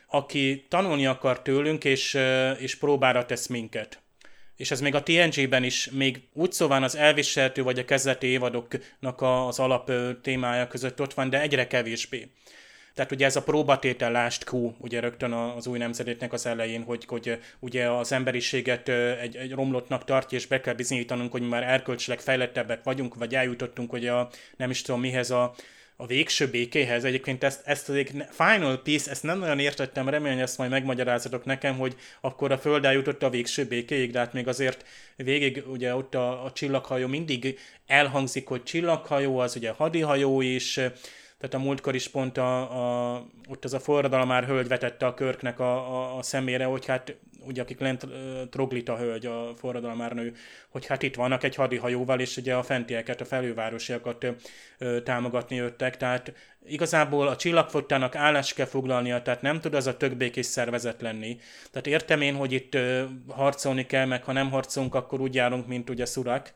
[0.07, 2.19] aki tanulni akar tőlünk, és,
[2.59, 4.01] és próbára tesz minket.
[4.57, 9.23] És ez még a TNG-ben is, még úgy szóval az elviselhető vagy a kezdeti évadoknak
[9.23, 12.31] az alap témája között ott van, de egyre kevésbé.
[12.97, 17.05] Tehát ugye ez a próbatétel lást Q, ugye rögtön az új nemzedéknek az elején, hogy,
[17.05, 22.21] hogy ugye az emberiséget egy, egy romlottnak tartja, és be kell bizonyítanunk, hogy már erkölcsileg
[22.21, 25.55] fejlettebbek vagyunk, vagy eljutottunk, hogy a, nem is tudom mihez a,
[25.97, 27.05] a végső békéhez.
[27.05, 27.97] Egyébként ezt, ezt az
[28.31, 32.85] Final Peace, ezt nem nagyon értettem, remélem, ezt majd megmagyarázatok nekem, hogy akkor a Föld
[32.85, 34.85] eljutott a végső békéig, de hát még azért
[35.17, 40.81] végig ugye ott a, a csillaghajó mindig elhangzik, hogy csillaghajó, az ugye hadihajó is,
[41.39, 45.61] tehát a múltkor is pont a, a, ott az a forradalomár hölgy vetette a körknek
[45.61, 48.07] a, a, a szemére, hogy hát ugye akik lent
[48.51, 50.35] Troglita hölgy, a forradalomárnő,
[50.69, 54.27] hogy hát itt vannak egy hadihajóval, és ugye a fentieket, a felővárosiakat
[54.79, 56.33] ö, támogatni jöttek, tehát
[56.67, 61.39] igazából a csillagfottának állást kell foglalnia, tehát nem tud az a tök békés szervezet lenni.
[61.71, 65.67] Tehát értem én, hogy itt ö, harcolni kell, meg ha nem harcolunk, akkor úgy járunk,
[65.67, 66.53] mint ugye szurak,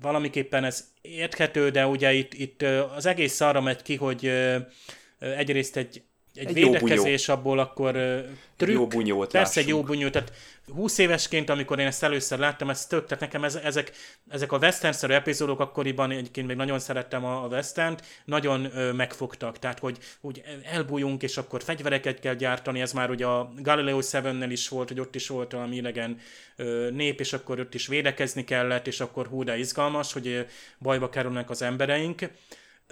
[0.00, 2.62] valamiképpen ez érthető, de ugye itt, itt
[2.96, 4.32] az egész arra megy ki, hogy
[5.18, 6.02] egyrészt egy
[6.36, 7.92] egy, egy védekezés abból akkor
[8.56, 8.74] trükk.
[8.74, 9.66] Jó bunyót Persze lássunk.
[9.66, 10.32] egy jó bunyó, tehát
[10.74, 13.92] 20 évesként, amikor én ezt először láttam, ez tök, tehát nekem ez, ezek,
[14.28, 19.58] ezek a western epizódok akkoriban egyébként még nagyon szerettem a, a western nagyon ö, megfogtak,
[19.58, 24.48] tehát hogy úgy elbújunk, és akkor fegyvereket kell gyártani, ez már ugye a Galileo 7-nel
[24.50, 26.18] is volt, hogy ott is volt valami idegen
[26.56, 30.46] ö, nép, és akkor ott is védekezni kellett, és akkor hú, de izgalmas, hogy
[30.78, 32.28] bajba kerülnek az embereink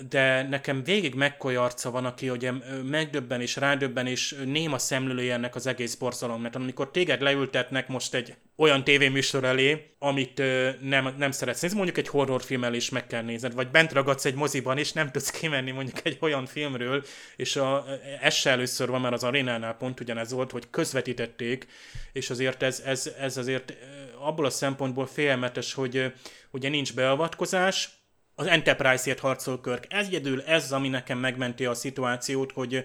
[0.09, 2.53] de nekem végig McCoy arca van, aki ugye
[2.83, 6.55] megdöbben és rádöbben, és néma szemlélője ennek az egész borzalomnak.
[6.55, 11.99] Amikor téged leültetnek most egy olyan tévéműsor elé, amit ö, nem, nem szeretsz nézni, mondjuk
[11.99, 15.31] egy horrorfilm elé is meg kell nézned, vagy bent ragadsz egy moziban, és nem tudsz
[15.31, 17.05] kimenni mondjuk egy olyan filmről,
[17.37, 17.85] és a,
[18.21, 21.67] ez se először van, mert az arénánál pont ugyanez volt, hogy közvetítették,
[22.13, 23.77] és azért ez, ez, ez azért
[24.19, 26.13] abból a szempontból félelmetes, hogy
[26.51, 28.04] ugye nincs beavatkozás,
[28.35, 29.87] az Enterprise-ért harcol Körk.
[29.89, 32.85] Ez egyedül ez, ami nekem megmenti a szituációt, hogy,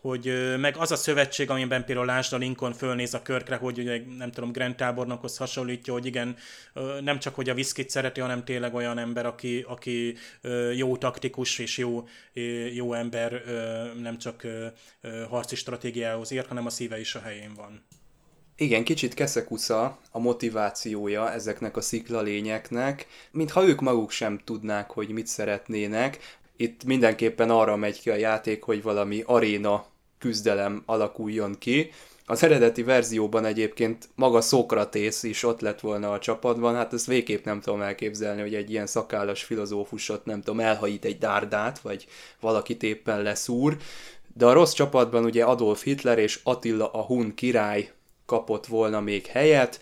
[0.00, 4.02] hogy meg az a szövetség, amiben például Lásd a Lincoln fölnéz a körkre, hogy ugye,
[4.18, 6.36] nem tudom, Grant tábornokhoz hasonlítja, hogy igen,
[7.00, 10.16] nem csak hogy a viszkit szereti, hanem tényleg olyan ember, aki, aki
[10.74, 12.08] jó taktikus és jó,
[12.72, 13.42] jó ember,
[14.00, 14.46] nem csak
[15.28, 17.86] harci stratégiához ért, hanem a szíve is a helyén van.
[18.60, 25.26] Igen, kicsit keszekusza a motivációja ezeknek a sziklalényeknek, mintha ők maguk sem tudnák, hogy mit
[25.26, 26.18] szeretnének.
[26.56, 29.86] Itt mindenképpen arra megy ki a játék, hogy valami aréna
[30.18, 31.90] küzdelem alakuljon ki.
[32.26, 37.44] Az eredeti verzióban egyébként maga Szokratész is ott lett volna a csapatban, hát ezt végképp
[37.44, 42.06] nem tudom elképzelni, hogy egy ilyen szakállas filozófusot, nem tudom, elhajít egy dárdát, vagy
[42.40, 43.76] valakit éppen leszúr.
[44.34, 47.90] De a rossz csapatban ugye Adolf Hitler és Attila a Hun király
[48.28, 49.80] kapott volna még helyet.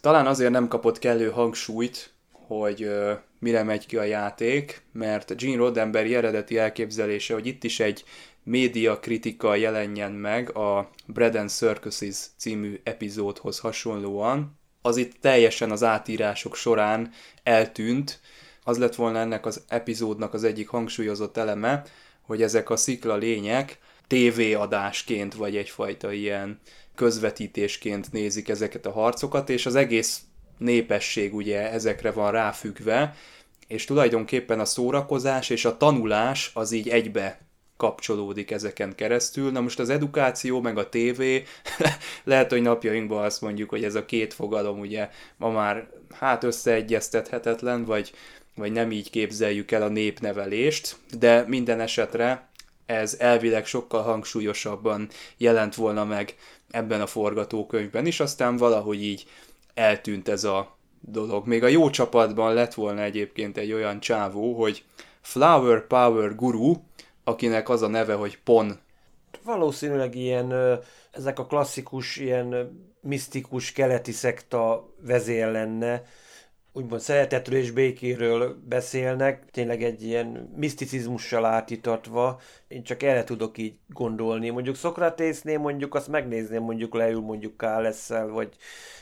[0.00, 5.56] Talán azért nem kapott kellő hangsúlyt, hogy uh, mire megy ki a játék, mert Gene
[5.56, 8.04] Roddenberry eredeti elképzelése, hogy itt is egy
[8.42, 15.82] média kritika jelenjen meg a Bread and Circuses című epizódhoz hasonlóan, az itt teljesen az
[15.82, 17.10] átírások során
[17.42, 18.20] eltűnt.
[18.64, 21.82] Az lett volna ennek az epizódnak az egyik hangsúlyozott eleme,
[22.22, 26.60] hogy ezek a szikla lények tévéadásként, vagy egyfajta ilyen
[26.94, 30.20] közvetítésként nézik ezeket a harcokat, és az egész
[30.58, 33.14] népesség ugye ezekre van ráfüggve,
[33.66, 37.40] és tulajdonképpen a szórakozás és a tanulás az így egybe
[37.76, 39.50] kapcsolódik ezeken keresztül.
[39.50, 41.44] Na most az edukáció, meg a tévé,
[42.24, 47.84] lehet, hogy napjainkban azt mondjuk, hogy ez a két fogalom ugye ma már hát összeegyeztethetetlen,
[47.84, 48.12] vagy,
[48.54, 52.50] vagy nem így képzeljük el a népnevelést, de minden esetre
[52.86, 56.34] ez elvileg sokkal hangsúlyosabban jelent volna meg
[56.72, 59.26] ebben a forgatókönyvben is, aztán valahogy így
[59.74, 61.46] eltűnt ez a dolog.
[61.46, 64.84] Még a jó csapatban lett volna egyébként egy olyan csávó, hogy
[65.20, 66.74] Flower Power Guru,
[67.24, 68.78] akinek az a neve, hogy Pon.
[69.44, 70.78] Valószínűleg ilyen,
[71.10, 76.02] ezek a klasszikus, ilyen misztikus keleti szekta vezér lenne,
[76.72, 83.74] úgymond szeretetről és békéről beszélnek, tényleg egy ilyen miszticizmussal átítatva, én csak erre tudok így
[83.88, 84.50] gondolni.
[84.50, 88.48] Mondjuk Szokratésznél mondjuk azt megnézném, mondjuk leül mondjuk Kálesszel, vagy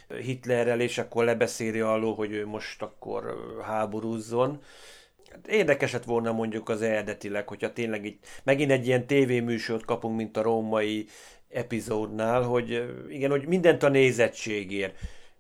[0.09, 4.63] Hitlerrel, és akkor lebeszéli alól, hogy ő most akkor háborúzzon.
[5.31, 10.17] Hát érdekes lett volna mondjuk az eredetileg, hogyha tényleg így megint egy ilyen tévéműsort kapunk,
[10.17, 11.07] mint a római
[11.49, 14.95] epizódnál, hogy igen, hogy mindent a nézettségért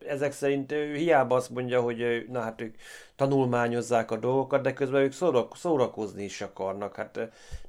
[0.06, 2.74] ezek szerint hiába azt mondja, hogy na hát ők
[3.16, 6.96] tanulmányozzák a dolgokat, de közben ők szórak, szórakozni is akarnak.
[6.96, 7.18] Hát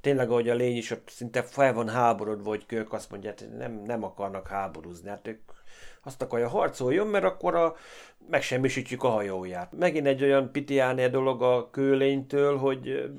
[0.02, 3.50] tényleg, ahogy a lény is ott szinte fel van háborodva, hogy ők azt mondják, hogy
[3.50, 5.10] nem, nem akarnak háborúzni.
[5.10, 5.40] Hát ők
[6.04, 7.76] azt akarja, harcoljon, mert akkor a,
[8.30, 9.72] megsemmisítjük a hajóját.
[9.78, 13.12] Megint egy olyan pitiáné dolog a kőlénytől, hogy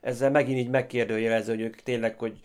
[0.00, 2.40] ezzel megint így megkérdőjelező, hogy ők tényleg, hogy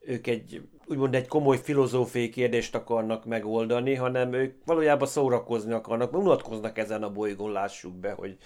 [0.00, 6.24] ők egy úgymond egy komoly filozófiai kérdést akarnak megoldani, hanem ők valójában szórakozni akarnak, mert
[6.24, 8.36] unatkoznak ezen a bolygón, lássuk be, hogy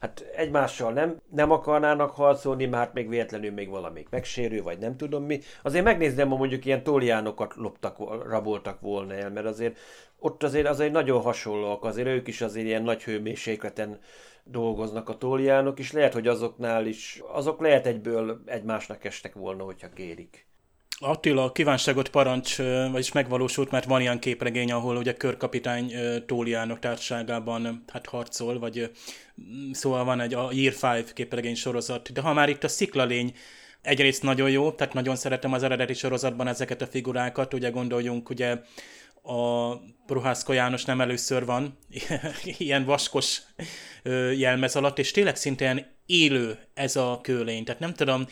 [0.00, 4.96] hát egymással nem, nem akarnának harcolni, mert hát még véletlenül még valamik megsérül, vagy nem
[4.96, 5.40] tudom mi.
[5.62, 9.78] Azért megnézném, ha mondjuk ilyen toljánokat loptak, raboltak volna el, mert azért
[10.18, 13.98] ott azért, azért nagyon hasonlóak, azért ők is azért ilyen nagy hőmérsékleten
[14.44, 19.88] dolgoznak a toljánok, és lehet, hogy azoknál is, azok lehet egyből egymásnak estek volna, hogyha
[19.88, 20.46] kérik.
[20.98, 22.56] Attila, a kívánságot parancs,
[22.90, 25.92] vagyis megvalósult, mert van ilyen képregény, ahol ugye körkapitány
[26.26, 28.90] Tóliának társaságában hát harcol, vagy
[29.72, 32.12] szóval van egy a Year 5 képregény sorozat.
[32.12, 33.34] De ha már itt a sziklalény
[33.82, 38.58] egyrészt nagyon jó, tehát nagyon szeretem az eredeti sorozatban ezeket a figurákat, ugye gondoljunk, ugye
[39.22, 39.72] a
[40.06, 41.78] Prohászka János nem először van
[42.58, 43.42] ilyen vaskos
[44.36, 47.64] jelmez alatt, és tényleg szintén élő ez a kőlény.
[47.64, 48.26] Tehát nem tudom,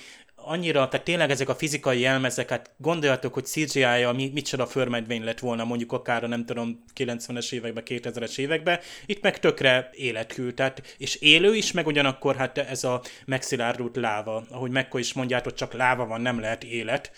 [0.45, 5.39] annyira, tehát tényleg ezek a fizikai jelmezek, hát gondoljatok, hogy CGI-ja mi, micsoda förmedvény lett
[5.39, 10.95] volna mondjuk akár a nem tudom 90-es években, 2000-es években, itt meg tökre élethű, tehát,
[10.99, 15.55] és élő is, meg ugyanakkor hát ez a megszilárdult láva, ahogy Mekko is mondják, hogy
[15.55, 17.13] csak láva van, nem lehet élet,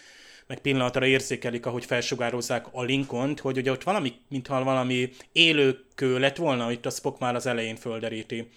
[0.47, 6.19] meg pillanatra érzékelik, ahogy felsugározzák a Lincoln-t, hogy ugye ott valami, mintha valami élő kő
[6.19, 8.49] lett volna, itt a Spock már az elején földeríti.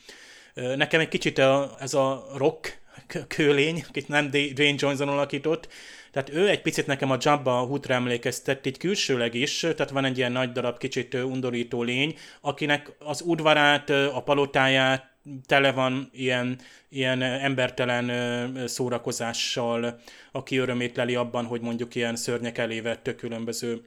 [0.54, 2.84] Nekem egy kicsit a, ez a rock
[3.27, 5.67] kőlény, akit nem Dwayne Johnson alakított,
[6.12, 10.17] tehát ő egy picit nekem a Jabba Hutra emlékeztet, itt külsőleg is, tehát van egy
[10.17, 15.13] ilyen nagy darab, kicsit undorító lény, akinek az udvarát, a palotáját
[15.45, 19.99] tele van ilyen, ilyen embertelen szórakozással,
[20.31, 23.81] aki örömét leli abban, hogy mondjuk ilyen szörnyek elé vett különböző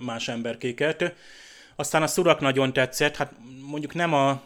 [0.00, 1.14] más emberkéket.
[1.80, 3.32] Aztán a szurak nagyon tetszett, hát
[3.70, 4.42] mondjuk nem a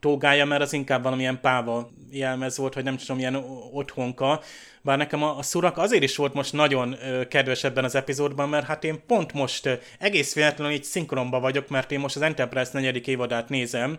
[0.00, 3.34] tógája, mert az inkább valamilyen páva jelmez volt, hogy nem tudom, ilyen
[3.72, 4.40] otthonka,
[4.82, 8.48] bár nekem a, a szurak azért is volt most nagyon ö, kedves ebben az epizódban,
[8.48, 12.22] mert hát én pont most ö, egész véletlenül így szinkronba vagyok, mert én most az
[12.22, 13.98] Enterprise negyedik évadát nézem,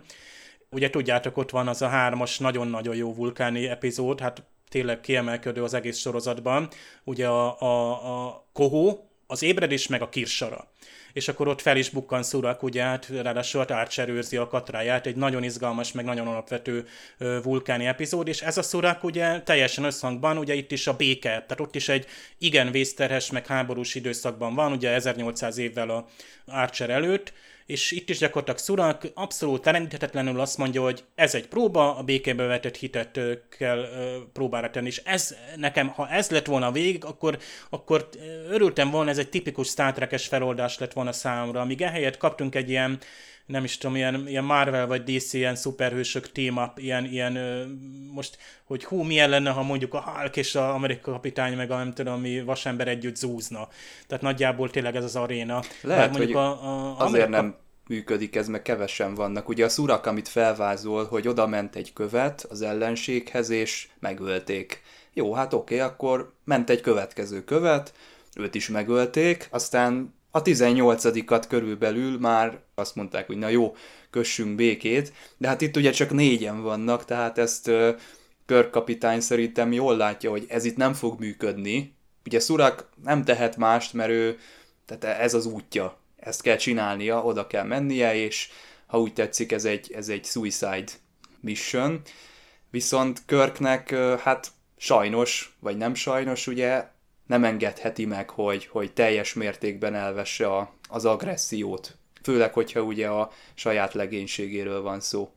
[0.70, 5.74] ugye tudjátok, ott van az a hármas nagyon-nagyon jó vulkáni epizód, hát tényleg kiemelkedő az
[5.74, 6.70] egész sorozatban,
[7.04, 10.68] ugye a, a, a kohó, az ébredés meg a kirsara
[11.16, 15.16] és akkor ott fel is bukkan Szurak, ugye, hát ráadásul Archer őrzi a katráját, egy
[15.16, 16.88] nagyon izgalmas, meg nagyon alapvető
[17.44, 21.60] vulkáni epizód, és ez a Szurak ugye teljesen összhangban, ugye itt is a béke, tehát
[21.60, 22.06] ott is egy
[22.38, 26.08] igen vészterhes, meg háborús időszakban van, ugye 1800 évvel a
[26.46, 27.34] Archer előtt,
[27.66, 32.44] és itt is gyakorlatilag Szurak abszolút elengedhetetlenül azt mondja, hogy ez egy próba, a békébe
[32.44, 33.20] vetett hitet
[33.58, 33.86] kell
[34.34, 37.38] próbára tenni, és ez nekem, ha ez lett volna végig, akkor,
[37.70, 38.10] akkor
[38.50, 42.70] örültem volna, ez egy tipikus Star Trek-es feloldás lett volna számomra, amíg ehelyett kaptunk egy
[42.70, 43.00] ilyen
[43.46, 47.34] nem is tudom, ilyen, ilyen Marvel vagy DC, ilyen szuperhősök téma, ilyen, ilyen
[48.14, 51.78] most, hogy hú, milyen lenne, ha mondjuk a Hulk és a Amerika kapitány, meg a
[51.78, 53.68] nem tudom, mi vasember együtt zúzna.
[54.08, 55.62] Tehát nagyjából tényleg ez az aréna.
[55.82, 57.42] Lehet, mondjuk hogy a, a azért Amerika...
[57.42, 57.56] nem
[57.88, 59.50] működik ez, mert kevesen vannak.
[59.50, 64.82] Ugye a szurak, amit felvázol, hogy oda ment egy követ az ellenséghez, és megölték.
[65.14, 67.94] Jó, hát oké, akkor ment egy következő követ,
[68.36, 73.76] őt is megölték, aztán a 18-at körülbelül már azt mondták, hogy na jó,
[74.10, 77.72] kössünk békét, de hát itt ugye csak négyen vannak, tehát ezt
[78.46, 81.96] körkapitány szerintem jól látja, hogy ez itt nem fog működni.
[82.26, 84.38] Ugye Szurak nem tehet mást, mert ő,
[84.86, 88.50] tehát ez az útja, ezt kell csinálnia, oda kell mennie, és
[88.86, 90.92] ha úgy tetszik, ez egy, ez egy suicide
[91.40, 92.02] mission.
[92.70, 96.94] Viszont Körknek, hát sajnos, vagy nem sajnos, ugye
[97.26, 101.98] nem engedheti meg, hogy, hogy teljes mértékben elvesse a, az agressziót.
[102.24, 105.30] Főleg, hogyha ugye a saját legénységéről van szó.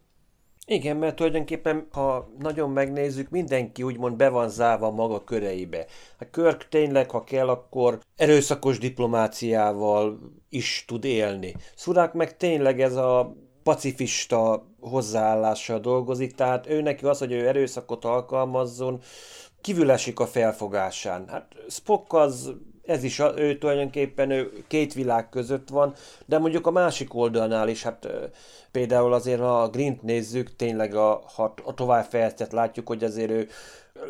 [0.70, 5.87] Igen, mert tulajdonképpen, ha nagyon megnézzük, mindenki úgymond be van zárva maga köreibe.
[6.18, 11.55] A Körk tényleg, ha kell, akkor erőszakos diplomáciával is tud élni.
[11.74, 18.05] Szurák meg tényleg ez a pacifista hozzáállással dolgozik, tehát ő neki az, hogy ő erőszakot
[18.05, 19.00] alkalmazzon,
[19.61, 21.29] kívül esik a felfogásán.
[21.29, 22.52] Hát Spock az
[22.88, 25.94] ez is ő tulajdonképpen ő két világ között van,
[26.27, 28.09] de mondjuk a másik oldalnál is, hát
[28.71, 33.48] például azért ha a Grint nézzük, tényleg a, ha a továbbfejeztet látjuk, hogy azért ő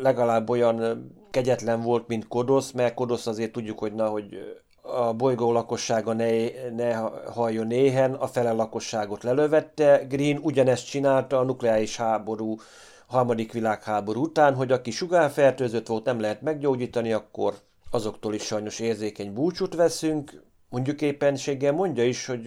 [0.01, 5.51] legalább olyan kegyetlen volt, mint Kodosz, mert Kodosz azért tudjuk, hogy na, hogy a bolygó
[5.51, 6.29] lakossága ne,
[6.75, 6.93] ne
[7.33, 10.05] halljon éhen, a fele lakosságot lelövette.
[10.09, 12.61] Green ugyanezt csinálta a nukleáris háború, a
[13.09, 17.53] harmadik világháború után, hogy aki sugárfertőzött volt, nem lehet meggyógyítani, akkor
[17.91, 20.43] azoktól is sajnos érzékeny búcsút veszünk.
[20.69, 22.45] Mondjuk éppenséggel mondja is, hogy,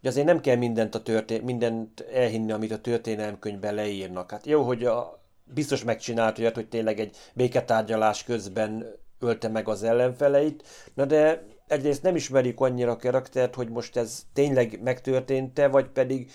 [0.00, 4.30] hogy azért nem kell mindent, a történ- mindent elhinni, amit a történelemkönyvben leírnak.
[4.30, 8.86] Hát jó, hogy a, biztos megcsinált olyat, hogy tényleg egy béketárgyalás közben
[9.18, 10.62] ölte meg az ellenfeleit,
[10.94, 16.30] na de egyrészt nem ismerjük annyira a karaktert, hogy most ez tényleg megtörtént-e, vagy pedig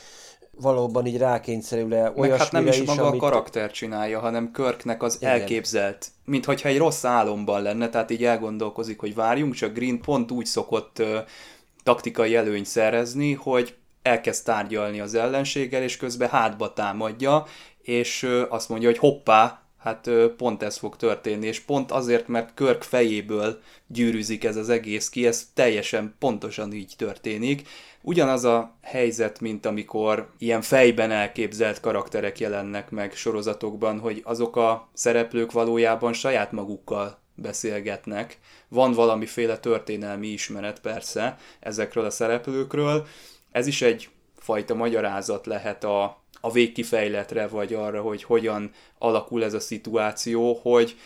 [0.60, 3.22] valóban így rákényszerül le olyasmire hát nem is, is maga amit...
[3.22, 5.32] a karakter csinálja, hanem Körknek az Igen.
[5.32, 10.32] elképzelt, mint hogyha egy rossz álomban lenne, tehát így elgondolkozik, hogy várjunk, csak Green pont
[10.32, 11.18] úgy szokott uh,
[11.84, 17.46] taktikai előnyt szerezni, hogy elkezd tárgyalni az ellenséggel, és közben hátba támadja,
[17.82, 22.54] és uh, azt mondja, hogy hoppá, hát pont ez fog történni, és pont azért, mert
[22.54, 27.68] Körk fejéből gyűrűzik ez az egész ki, ez teljesen pontosan így történik.
[28.02, 34.90] Ugyanaz a helyzet, mint amikor ilyen fejben elképzelt karakterek jelennek meg sorozatokban, hogy azok a
[34.94, 38.40] szereplők valójában saját magukkal beszélgetnek.
[38.68, 43.08] Van valamiféle történelmi ismeret persze ezekről a szereplőkről.
[43.52, 49.54] Ez is egy fajta magyarázat lehet a, a végkifejletre, vagy arra, hogy hogyan alakul ez
[49.54, 50.98] a szituáció, hogy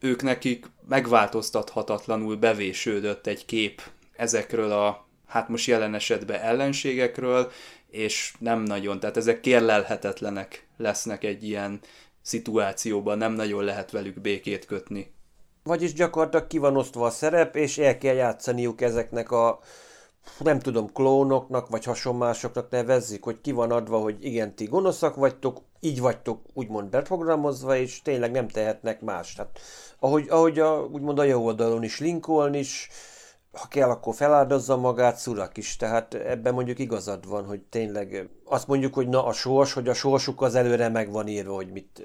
[0.00, 3.82] ők nekik megváltoztathatatlanul bevésődött egy kép
[4.16, 7.52] ezekről a, hát most jelen esetben ellenségekről,
[7.90, 11.80] és nem nagyon, tehát ezek kérlelhetetlenek lesznek egy ilyen
[12.22, 15.12] szituációban, nem nagyon lehet velük békét kötni.
[15.62, 19.60] Vagyis gyakorlatilag ki van osztva a szerep, és el kell játszaniuk ezeknek a
[20.38, 25.60] nem tudom, klónoknak vagy hasonlásoknak nevezzük, hogy ki van adva, hogy igen, ti gonoszak vagytok,
[25.80, 29.32] így vagytok úgymond beprogramozva, és tényleg nem tehetnek más.
[29.32, 29.58] Tehát,
[29.98, 32.88] ahogy, ahogy a, úgymond a jó oldalon is Lincoln is,
[33.52, 35.76] ha kell, akkor feláldozza magát, Szurak is.
[35.76, 39.94] Tehát ebben mondjuk igazad van, hogy tényleg azt mondjuk, hogy na a sors, hogy a
[39.94, 42.02] sorsuk az előre meg van írva, hogy mit,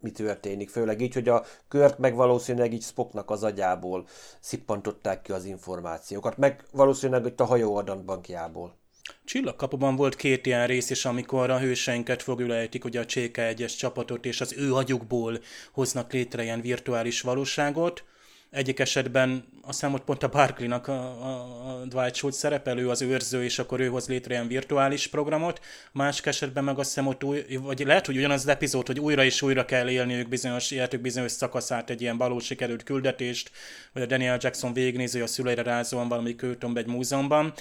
[0.00, 0.70] mi történik.
[0.70, 4.06] Főleg így, hogy a kört meg valószínűleg így Spocknak az agyából
[4.40, 8.76] szippantották ki az információkat, meg valószínűleg itt a hajó adatbankjából.
[9.24, 14.26] Csillagkapuban volt két ilyen rész is, amikor a hőseinket fogülejtik, ugye a Cséke egyes csapatot,
[14.26, 15.40] és az ő agyukból
[15.72, 18.04] hoznak létre ilyen virtuális valóságot.
[18.50, 23.02] Egyik esetben azt hiszem, hogy pont a Barkley-nak a, a, a Dwight Schultz szerepelő az
[23.02, 25.60] őrző, és akkor ő hoz létre ilyen virtuális programot.
[25.92, 29.24] Másik esetben meg azt hiszem, hogy új, vagy lehet, hogy ugyanaz az epizód, hogy újra
[29.24, 33.50] és újra kell élniük bizonyos, életük bizonyos szakaszát, egy ilyen valós sikerült küldetést,
[33.92, 37.52] vagy a Daniel Jackson végignéző a szüleire rázóan valami költömbe egy múzeumban.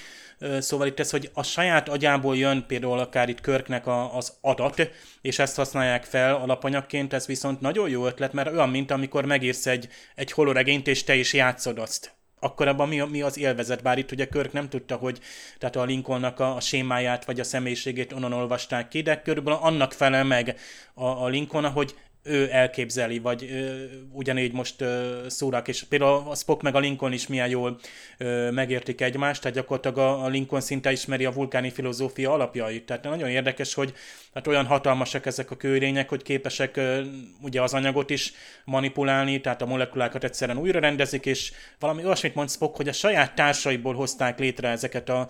[0.59, 4.89] Szóval itt ez, hogy a saját agyából jön például akár itt Körknek a, az adat,
[5.21, 9.65] és ezt használják fel alapanyagként, ez viszont nagyon jó ötlet, mert olyan, mint amikor megírsz
[9.65, 10.31] egy, egy
[10.78, 12.15] holoregényt, és te is játszod azt.
[12.39, 15.19] Akkor abban mi, mi az élvezet, bár itt ugye Körk nem tudta, hogy
[15.57, 19.93] tehát a Lincolnnak a, a sémáját vagy a személyiségét onnan olvasták ki, de körülbelül annak
[19.93, 20.59] felel meg
[20.93, 21.95] a, a Lincoln, hogy
[22.28, 27.13] ő elképzeli, vagy ö, ugyanígy most ö, szórak, és például a Spock meg a Lincoln
[27.13, 27.80] is milyen jól
[28.17, 32.86] ö, megértik egymást, tehát gyakorlatilag a, a Lincoln szinte ismeri a vulkáni filozófia alapjait.
[32.86, 33.93] Tehát nagyon érdekes, hogy
[34.34, 37.01] hát olyan hatalmasak ezek a kőrények, hogy képesek ö,
[37.41, 38.34] ugye az anyagot is
[38.65, 43.36] manipulálni, tehát a molekulákat egyszerűen újra rendezik, és valami olyasmit mond Spock, hogy a saját
[43.36, 45.28] társaiból hozták létre ezeket a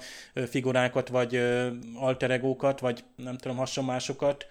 [0.50, 4.46] figurákat, vagy ö, alteregókat, vagy nem tudom, hasonlásokat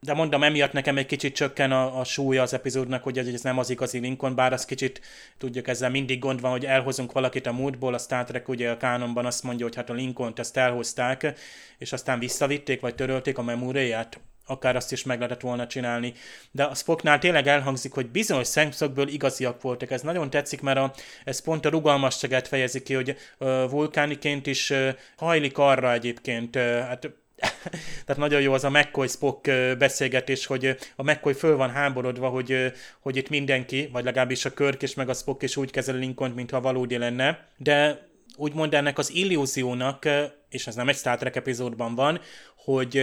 [0.00, 3.58] de mondom, emiatt nekem egy kicsit csökken a, a súlya az epizódnak, hogy ez nem
[3.58, 5.00] az igazi Lincoln, bár az kicsit,
[5.38, 8.76] tudjuk, ezzel mindig gond van, hogy elhozunk valakit a múltból, a Star Trek ugye a
[8.76, 11.38] kánonban azt mondja, hogy hát a Lincoln-t ezt elhozták,
[11.78, 16.12] és aztán visszavitték, vagy törölték a memóriáját, akár azt is meg lehetett volna csinálni.
[16.50, 19.90] De a Spocknál tényleg elhangzik, hogy bizonyos szemszögből igaziak voltak.
[19.90, 20.92] Ez nagyon tetszik, mert a,
[21.24, 26.62] ez pont a rugalmasságát fejezi ki, hogy uh, vulkániként is uh, hajlik arra egyébként, uh,
[26.62, 27.10] hát
[28.04, 32.72] tehát nagyon jó az a McCoy Spock beszélgetés, hogy a McCoy föl van háborodva, hogy,
[33.00, 36.30] hogy itt mindenki, vagy legalábbis a Körk és meg a Spock is úgy kezel Lincoln,
[36.30, 40.08] mintha valódi lenne, de úgymond ennek az illúziónak,
[40.48, 42.20] és ez nem egy Star Trek epizódban van,
[42.56, 43.02] hogy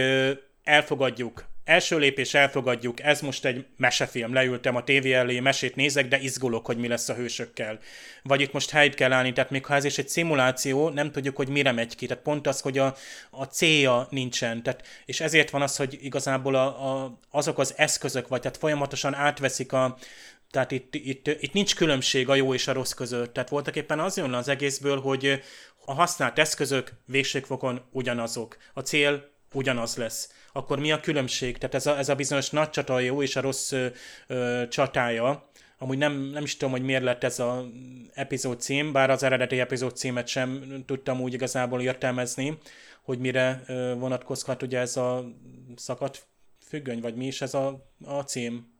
[0.64, 6.18] elfogadjuk első lépés elfogadjuk, ez most egy mesefilm, leültem a tévé elé, mesét nézek, de
[6.18, 7.78] izgulok, hogy mi lesz a hősökkel.
[8.22, 11.36] Vagy itt most helyt kell állni, tehát még ha ez is egy szimuláció, nem tudjuk,
[11.36, 12.06] hogy mire megy ki.
[12.06, 12.96] Tehát pont az, hogy a,
[13.30, 14.62] a célja nincsen.
[14.62, 19.14] Tehát, és ezért van az, hogy igazából a, a, azok az eszközök, vagy tehát folyamatosan
[19.14, 19.96] átveszik a,
[20.50, 23.32] tehát itt, itt, itt nincs különbség a jó és a rossz között.
[23.32, 25.42] Tehát voltak éppen az jön az egészből, hogy
[25.84, 28.56] a használt eszközök végségfokon ugyanazok.
[28.72, 30.32] A cél ugyanaz lesz.
[30.52, 31.58] Akkor mi a különbség?
[31.58, 33.86] Tehát ez a, ez a bizonyos nagy csata jó és a rossz ö,
[34.26, 35.50] ö, csatája.
[35.78, 37.64] Amúgy nem, nem is tudom, hogy miért lett ez az
[38.14, 42.58] epizód cím, bár az eredeti epizód címet sem tudtam úgy igazából értelmezni,
[43.02, 45.24] hogy mire ö, vonatkozhat ugye ez a
[45.76, 46.26] szakadt
[46.66, 48.74] függöny, vagy mi is ez a, a cím.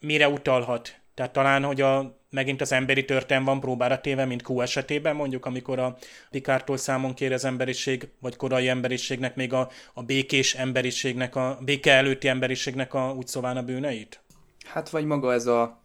[0.00, 1.00] Mire utalhat?
[1.18, 5.46] Tehát talán, hogy a, megint az emberi történ van próbára téve, mint Q esetében, mondjuk,
[5.46, 5.96] amikor a
[6.30, 11.92] Pikártól számon kér az emberiség, vagy korai emberiségnek, még a, a békés emberiségnek, a béke
[11.92, 14.20] előtti emberiségnek a úgy szóván a bűneit?
[14.64, 15.80] Hát vagy maga ez a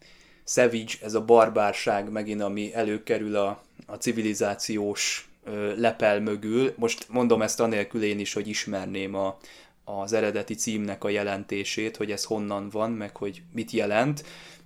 [0.46, 6.74] savage, ez a barbárság megint, ami előkerül a, a civilizációs ö, lepel mögül.
[6.78, 9.38] Most mondom ezt anélkül én is, hogy ismerném a,
[9.84, 14.24] az eredeti címnek a jelentését, hogy ez honnan van, meg hogy mit jelent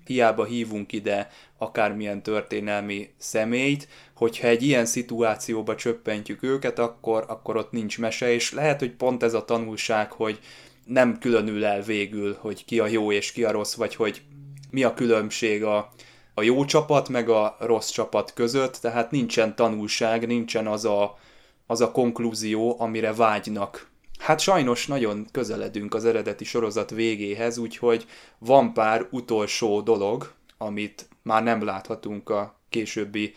[0.07, 7.71] hiába hívunk ide akármilyen történelmi személyt, hogyha egy ilyen szituációba csöppentjük őket, akkor, akkor ott
[7.71, 10.39] nincs mese, és lehet, hogy pont ez a tanulság, hogy
[10.85, 14.21] nem különül el végül, hogy ki a jó és ki a rossz, vagy hogy
[14.71, 15.91] mi a különbség a,
[16.33, 21.17] a jó csapat meg a rossz csapat között, tehát nincsen tanulság, nincsen az a,
[21.67, 23.86] az a konklúzió, amire vágynak
[24.27, 28.05] Hát sajnos nagyon közeledünk az eredeti sorozat végéhez, úgyhogy
[28.37, 33.35] van pár utolsó dolog, amit már nem láthatunk a későbbi,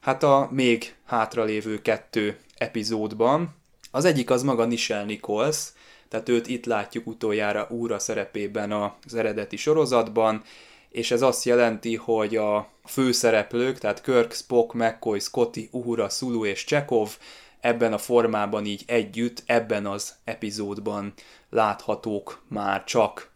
[0.00, 3.54] hát a még hátralévő kettő epizódban.
[3.90, 5.68] Az egyik az maga Nichelle Nichols,
[6.08, 10.42] tehát őt itt látjuk utoljára úra szerepében az eredeti sorozatban,
[10.88, 16.64] és ez azt jelenti, hogy a főszereplők, tehát Kirk, Spock, McCoy, Scotty, Uhura, Sulu és
[16.64, 17.16] Chekhov
[17.62, 21.12] ebben a formában így együtt, ebben az epizódban
[21.50, 23.30] láthatók már csak.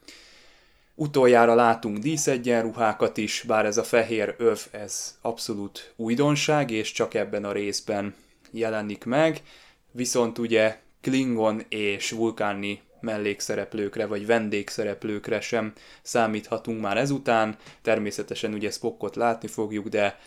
[0.95, 7.45] Utoljára látunk díszegyenruhákat is, bár ez a fehér öv, ez abszolút újdonság, és csak ebben
[7.45, 8.15] a részben
[8.51, 9.43] jelenik meg,
[9.91, 15.73] viszont ugye Klingon és vulkáni mellékszereplőkre vagy vendégszereplőkre sem
[16.03, 17.57] számíthatunk már ezután.
[17.83, 20.19] Természetesen ugye Spockot látni fogjuk, de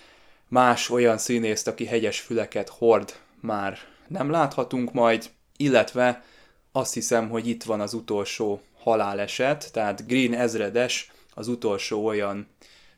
[0.47, 3.77] más olyan színészt, aki hegyes füleket hord már
[4.07, 6.23] nem láthatunk majd, illetve
[6.71, 12.47] azt hiszem, hogy itt van az utolsó haláleset, tehát Green ezredes az utolsó olyan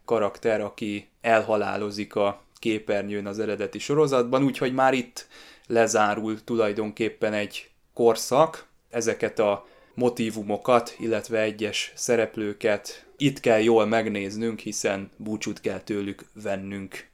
[0.06, 5.28] karakter, aki elhalálozik a képernyőn az eredeti sorozatban, úgyhogy már itt
[5.68, 15.12] lezárul tulajdonképpen egy korszak, ezeket a motivumokat, illetve egyes szereplőket itt kell jól megnéznünk, hiszen
[15.18, 17.11] búcsút kell tőlük vennünk.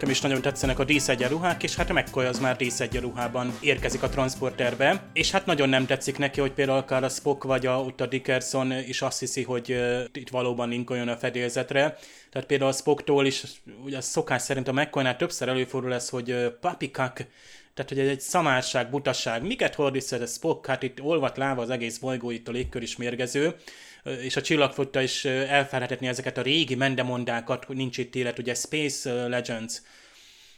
[0.00, 4.08] Nekem is nagyon tetszenek a díszegyenruhák, és hát a McCoy az már díszegyenruhában érkezik a
[4.08, 8.06] transporterbe, és hát nagyon nem tetszik neki, hogy például akár a Spock vagy a, a
[8.08, 11.98] Dickerson is azt hiszi, hogy uh, itt valóban Lincoln a fedélzetre.
[12.30, 13.42] Tehát például a Spocktól is,
[13.84, 17.26] ugye szokás szerint a McCoynál többször előfordul ez, hogy uh, papikak,
[17.74, 19.42] tehát, hogy ez egy szamárság, butaság.
[19.42, 20.66] Miket hordisz ez a Spock?
[20.66, 23.54] Hát itt olvat láva az egész bolygó, itt a légkör is mérgező
[24.04, 29.28] és a csillagfotta is elfelejtetni ezeket a régi mendemondákat, hogy nincs itt élet, ugye Space
[29.28, 29.82] Legends.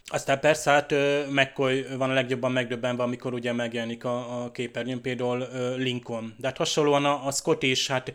[0.06, 0.94] Aztán persze hát
[1.30, 6.34] McCoy van a legjobban megdöbbenve, amikor ugye megjelenik a, a képernyőn például Lincoln.
[6.38, 8.14] De hát hasonlóan a, a Scott is, hát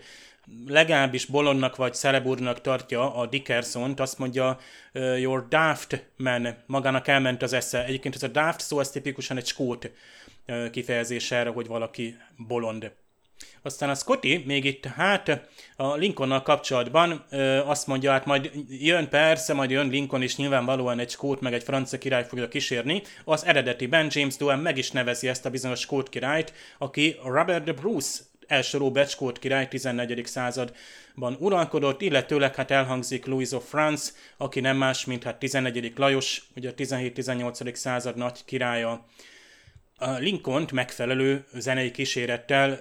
[0.67, 4.57] legalábbis bolondnak vagy Celebúrnak tartja a Dickerson-t, azt mondja,
[4.93, 7.85] your daft man, magának elment az esze.
[7.85, 9.91] Egyébként ez a daft szó, az tipikusan egy skót
[10.71, 12.91] kifejezés erre, hogy valaki bolond.
[13.61, 19.09] Aztán a Scotty még itt hát a Lincolnnal kapcsolatban ö, azt mondja, hát majd jön
[19.09, 23.01] persze, majd jön Lincoln, és nyilvánvalóan egy skót meg egy francia király fogja kísérni.
[23.23, 28.19] Az eredetiben James Doan meg is nevezi ezt a bizonyos skót királyt, aki Robert Bruce
[28.47, 30.25] első Robert skót király 14.
[30.25, 35.93] században uralkodott, illetőleg hát elhangzik Louis of France, aki nem más, mint hát 11.
[35.95, 37.73] Lajos, ugye a 17-18.
[37.73, 39.05] század nagy királya.
[39.97, 42.79] A Lincoln megfelelő zenei kísérettel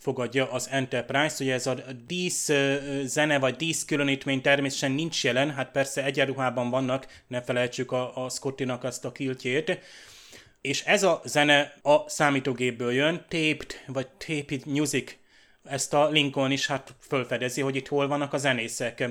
[0.00, 1.74] fogadja az Enterprise, ugye ez a
[2.06, 2.50] dísz
[3.02, 8.28] zene vagy dísz különítmény természetesen nincs jelen, hát persze egyenruhában vannak, ne felejtsük a, a
[8.28, 9.78] Scottinak azt a kiltjét,
[10.60, 15.16] és ez a zene a számítógépből jön, taped vagy taped music
[15.64, 19.04] ezt a Lincoln is hát fölfedezi, hogy itt hol vannak a zenészek.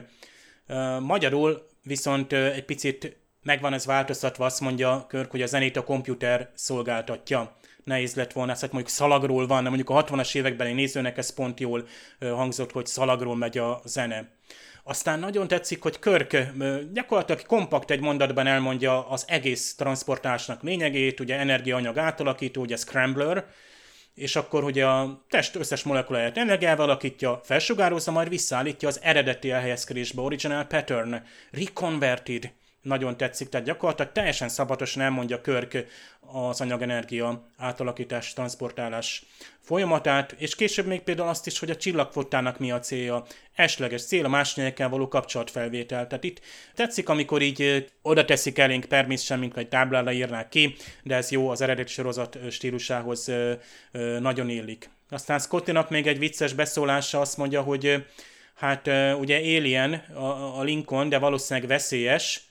[0.99, 6.49] Magyarul viszont egy picit megvan ez változtatva, azt mondja Körk, hogy a zenét a komputer
[6.53, 7.57] szolgáltatja.
[7.89, 11.59] Nehéz lett volna, hát mondjuk szalagról van, de mondjuk a 60-as években nézőnek ez pont
[11.59, 11.87] jól
[12.19, 14.31] hangzott, hogy szalagról megy a zene.
[14.83, 16.37] Aztán nagyon tetszik, hogy Körk
[16.93, 23.45] gyakorlatilag kompakt egy mondatban elmondja az egész transportásnak lényegét, ugye energiaanyag átalakító, ugye scrambler,
[24.13, 30.21] és akkor ugye a test összes molekuláját energiával alakítja, felsugározza, majd visszaállítja az eredeti elhelyezkedésbe,
[30.21, 31.21] original pattern,
[31.51, 32.51] reconverted,
[32.81, 35.85] nagyon tetszik, tehát gyakorlatilag teljesen szabatosan elmondja Körk
[36.19, 39.25] az anyagenergia átalakítás, transportálás
[39.59, 43.25] folyamatát, és később még például azt is, hogy a csillagfottának mi a célja,
[43.55, 46.07] esleges cél a más nyelekkel való kapcsolatfelvétel.
[46.07, 46.41] Tehát itt
[46.75, 51.49] tetszik, amikor így oda teszik elénk természetesen, mint egy táblára írnák ki, de ez jó,
[51.49, 53.31] az eredeti sorozat stílusához
[54.19, 54.89] nagyon illik.
[55.09, 58.05] Aztán Scottinak még egy vicces beszólása azt mondja, hogy
[58.55, 58.87] hát
[59.19, 59.93] ugye Alien
[60.57, 62.41] a Lincoln, de valószínűleg veszélyes,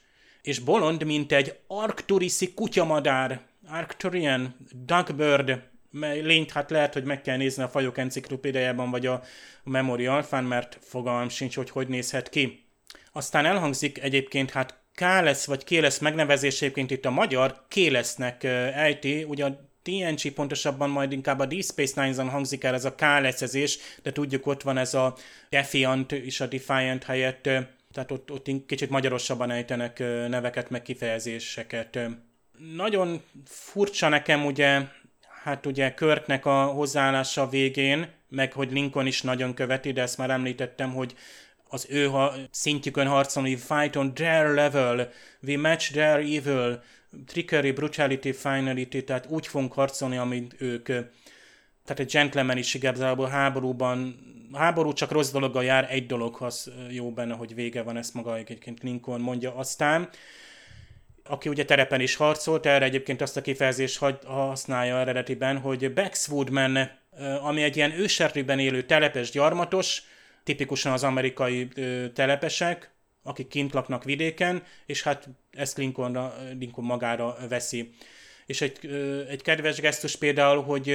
[0.48, 3.40] és bolond, mint egy arkturiszi kutyamadár,
[3.70, 5.62] Arcturian, Duckbird,
[6.00, 9.22] lényt hát lehet, hogy meg kell nézni a fajok enciklopédiájában, vagy a
[9.64, 12.64] Memory Alfán, mert fogalmam sincs, hogy hogy nézhet ki.
[13.12, 18.44] Aztán elhangzik egyébként, hát Kálesz vagy Kélesz megnevezés egyébként itt a magyar Kélesznek
[18.74, 22.94] ejti, ugye a TNG pontosabban majd inkább a Deep Space Nine-on hangzik el ez a
[22.94, 25.16] Káleszezés, de tudjuk ott van ez a
[25.48, 27.48] Defiant is a Defiant helyett,
[27.92, 31.98] tehát ott, ott kicsit magyarosabban ejtenek neveket, meg kifejezéseket.
[32.76, 34.82] Nagyon furcsa nekem ugye
[35.42, 40.30] hát ugye Körknek a hozzáállása végén, meg hogy Lincoln is nagyon követi, de ezt már
[40.30, 41.14] említettem, hogy
[41.68, 45.10] az ő ha szintjükön harcolni, fight on their level,
[45.42, 46.82] we match their evil,
[47.26, 50.84] trickery, brutality, finality, tehát úgy fogunk harcolni, amint ők.
[51.84, 54.18] Tehát egy gentleman is igazából háborúban,
[54.52, 58.36] háború csak rossz dologgal jár, egy dolog az jó benne, hogy vége van, ezt maga
[58.36, 59.54] egyébként Lincoln mondja.
[59.54, 60.08] Aztán
[61.24, 66.90] aki ugye terepen is harcolt, erre egyébként azt a kifejezést használja eredetiben, hogy Bexwoodman,
[67.42, 70.02] ami egy ilyen ősertőben élő telepes gyarmatos,
[70.44, 71.68] tipikusan az amerikai
[72.14, 72.90] telepesek,
[73.22, 77.94] akik kint laknak vidéken, és hát ezt Lincolnra, Lincoln magára veszi.
[78.48, 78.86] És egy,
[79.28, 80.86] egy kedves gesztus például, hogy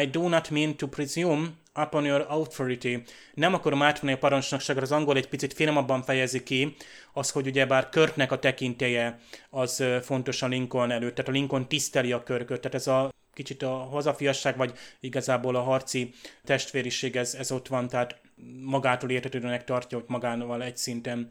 [0.00, 2.96] I do not mean to presume upon your authority.
[3.34, 6.76] Nem akarom átvenni a parancsnokságra, az angol egy picit finomabban fejezi ki,
[7.12, 9.18] az, hogy ugyebár Körknek a tekintélye
[9.50, 13.62] az fontos a Lincoln előtt, tehát a Lincoln tiszteli a Körköt, tehát ez a kicsit
[13.62, 18.20] a hazafiasság, vagy igazából a harci testvériség, ez, ez ott van, tehát
[18.60, 21.26] magától értetődőnek tartja, hogy magával egy szinten,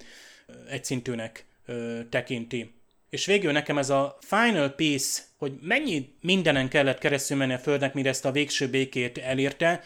[0.69, 2.73] egy szintűnek ö, tekinti.
[3.15, 7.93] És végül nekem ez a final piece, hogy mennyi mindenen kellett keresztül menni a Földnek,
[7.93, 9.81] mire ezt a végső békét elérte,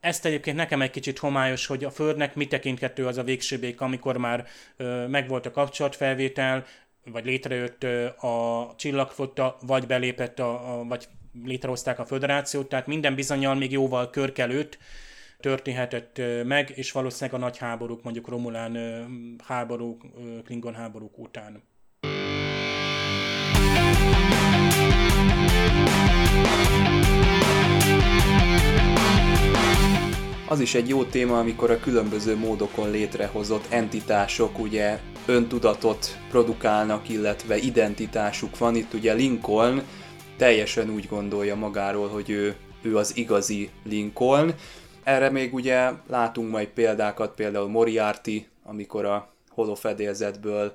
[0.00, 3.80] ezt egyébként nekem egy kicsit homályos, hogy a Földnek mi tekinthető az a végső bék,
[3.80, 4.46] amikor már
[4.76, 6.64] ö, megvolt a kapcsolatfelvétel,
[7.04, 11.08] vagy létrejött ö, a csillagfotta, vagy belépett, a, a, vagy
[11.44, 14.78] létrehozták a föderációt, tehát minden bizonyal még jóval körkelőtt
[15.40, 18.76] történhetett meg, és valószínűleg a nagy háborúk, mondjuk Romulán
[19.44, 20.04] háborúk,
[20.44, 21.72] Klingon háborúk után.
[30.54, 37.56] Az is egy jó téma, amikor a különböző módokon létrehozott entitások ugye öntudatot produkálnak, illetve
[37.56, 38.74] identitásuk van.
[38.74, 39.82] Itt ugye Lincoln
[40.36, 44.54] teljesen úgy gondolja magáról, hogy ő, ő az igazi Lincoln.
[45.04, 50.74] Erre még ugye látunk majd példákat, például Moriarty, amikor a holofedélzetből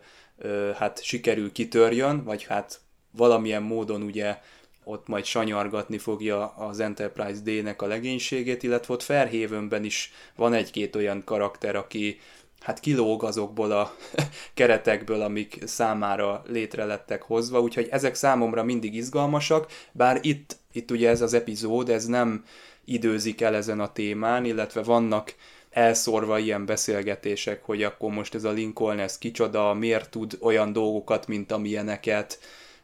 [0.75, 2.79] hát sikerül kitörjön, vagy hát
[3.11, 4.37] valamilyen módon ugye
[4.83, 10.95] ott majd sanyargatni fogja az Enterprise D-nek a legénységét, illetve ott Fairhavenben is van egy-két
[10.95, 12.19] olyan karakter, aki
[12.59, 13.95] hát kilóg azokból a
[14.53, 21.09] keretekből, amik számára létre lettek hozva, úgyhogy ezek számomra mindig izgalmasak, bár itt, itt ugye
[21.09, 22.43] ez az epizód, ez nem
[22.85, 25.35] időzik el ezen a témán, illetve vannak
[25.69, 31.27] elszórva ilyen beszélgetések, hogy akkor most ez a Lincoln, ez kicsoda, miért tud olyan dolgokat,
[31.27, 32.39] mint amilyeneket,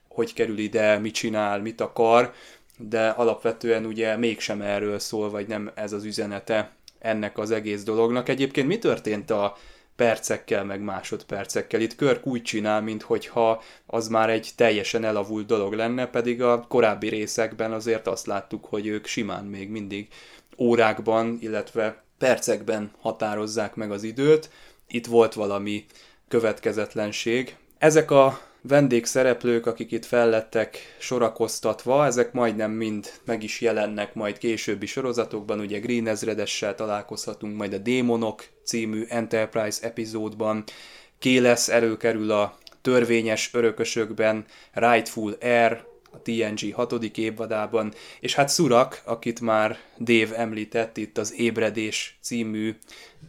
[0.07, 2.33] hogy kerül ide, mit csinál, mit akar,
[2.77, 8.29] de alapvetően ugye mégsem erről szól, vagy nem ez az üzenete ennek az egész dolognak.
[8.29, 9.57] Egyébként mi történt a
[9.95, 11.81] percekkel, meg másodpercekkel?
[11.81, 17.09] Itt Körk úgy csinál, mintha az már egy teljesen elavult dolog lenne, pedig a korábbi
[17.09, 20.07] részekben azért azt láttuk, hogy ők simán még mindig
[20.57, 24.49] órákban, illetve percekben határozzák meg az időt.
[24.87, 25.85] Itt volt valami
[26.27, 27.55] következetlenség.
[27.77, 34.85] Ezek a vendégszereplők, akik itt fellettek sorakoztatva, ezek majdnem mind meg is jelennek majd későbbi
[34.85, 40.63] sorozatokban, ugye Green ezredessel találkozhatunk majd a Démonok című Enterprise epizódban,
[41.19, 45.83] Kéles előkerül a törvényes örökösökben, Rightful Air,
[46.15, 52.75] a TNG hatodik évadában, és hát Szurak, akit már Dave említett itt az Ébredés című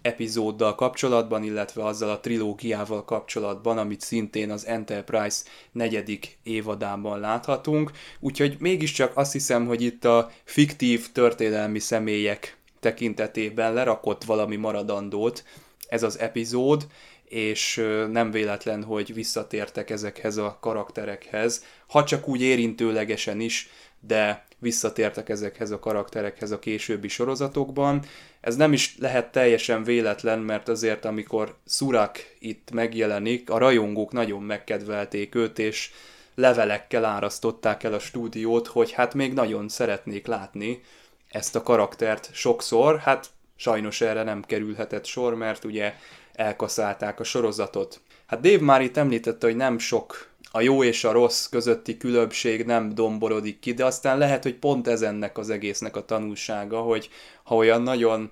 [0.02, 7.90] epizóddal kapcsolatban, illetve azzal a trilógiával kapcsolatban, amit szintén az Enterprise negyedik évadában láthatunk.
[8.20, 15.44] Úgyhogy mégiscsak azt hiszem, hogy itt a fiktív történelmi személyek tekintetében lerakott valami maradandót
[15.88, 16.86] ez az epizód,
[17.28, 17.76] és
[18.10, 23.68] nem véletlen, hogy visszatértek ezekhez a karakterekhez, ha csak úgy érintőlegesen is,
[24.00, 28.02] de visszatértek ezekhez a karakterekhez a későbbi sorozatokban.
[28.40, 34.42] Ez nem is lehet teljesen véletlen, mert azért amikor Surak itt megjelenik, a rajongók nagyon
[34.42, 35.90] megkedvelték őt, és
[36.34, 40.82] levelekkel árasztották el a stúdiót, hogy hát még nagyon szeretnék látni
[41.28, 43.26] ezt a karaktert sokszor, hát
[43.56, 45.94] sajnos erre nem kerülhetett sor, mert ugye
[46.32, 48.00] elkaszálták a sorozatot.
[48.26, 52.64] Hát Dave már itt említette, hogy nem sok a jó és a rossz közötti különbség
[52.64, 57.08] nem domborodik ki, de aztán lehet, hogy pont ez ennek az egésznek a tanulsága, hogy
[57.42, 58.30] ha olyan nagyon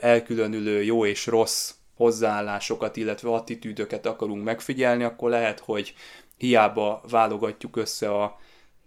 [0.00, 5.94] elkülönülő jó és rossz hozzáállásokat, illetve attitűdöket akarunk megfigyelni, akkor lehet, hogy
[6.36, 8.38] hiába válogatjuk össze a,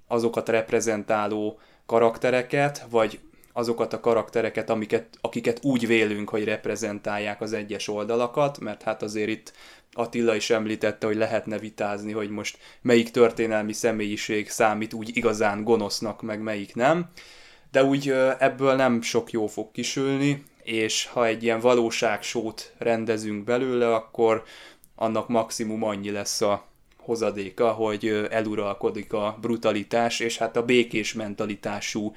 [0.08, 3.20] azokat reprezentáló karaktereket, vagy
[3.54, 9.30] azokat a karaktereket, amiket, akiket úgy vélünk, hogy reprezentálják az egyes oldalakat, mert hát azért
[9.30, 9.54] itt
[9.92, 16.22] Attila is említette, hogy lehetne vitázni, hogy most melyik történelmi személyiség számít úgy igazán gonosznak,
[16.22, 17.10] meg melyik nem.
[17.72, 23.94] De úgy ebből nem sok jó fog kisülni, és ha egy ilyen valóságsót rendezünk belőle,
[23.94, 24.44] akkor
[24.96, 32.16] annak maximum annyi lesz a hozadéka, hogy eluralkodik a brutalitás, és hát a békés mentalitású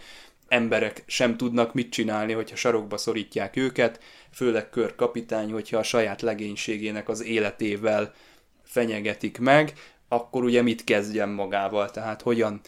[0.52, 4.00] emberek sem tudnak mit csinálni, hogyha sarokba szorítják őket,
[4.32, 8.14] főleg körkapitány, hogyha a saját legénységének az életével
[8.64, 9.72] fenyegetik meg,
[10.08, 12.60] akkor ugye mit kezdjen magával, tehát hogyan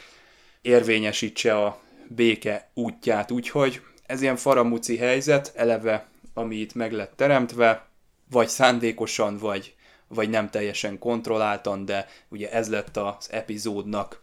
[0.62, 3.30] érvényesítse a béke útját.
[3.30, 7.89] Úgyhogy ez ilyen faramuci helyzet, eleve, ami itt meg lett teremtve,
[8.30, 9.74] vagy szándékosan, vagy,
[10.09, 14.22] vagy nem teljesen kontrolláltan, de ugye ez lett az epizódnak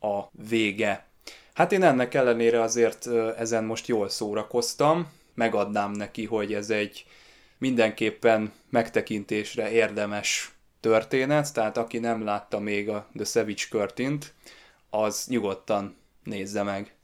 [0.00, 1.09] a vége.
[1.54, 7.04] Hát én ennek ellenére azért ezen most jól szórakoztam, megadnám neki, hogy ez egy
[7.58, 14.34] mindenképpen megtekintésre érdemes történet, tehát aki nem látta még a The Savage Curtint,
[14.90, 16.94] az nyugodtan nézze meg.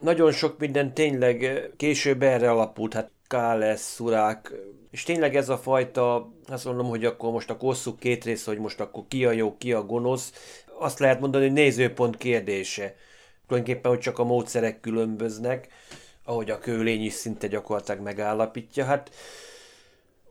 [0.00, 4.52] Nagyon sok minden tényleg később erre alapult, hát Káles, Szurák,
[4.90, 8.58] és tényleg ez a fajta, azt mondom, hogy akkor most a kosszuk két rész, hogy
[8.58, 10.32] most akkor ki a jó, ki a gonosz,
[10.78, 12.94] azt lehet mondani, hogy nézőpont kérdése
[13.46, 15.68] tulajdonképpen, hogy csak a módszerek különböznek,
[16.24, 18.84] ahogy a kőlény is szinte gyakorlatilag megállapítja.
[18.84, 19.10] Hát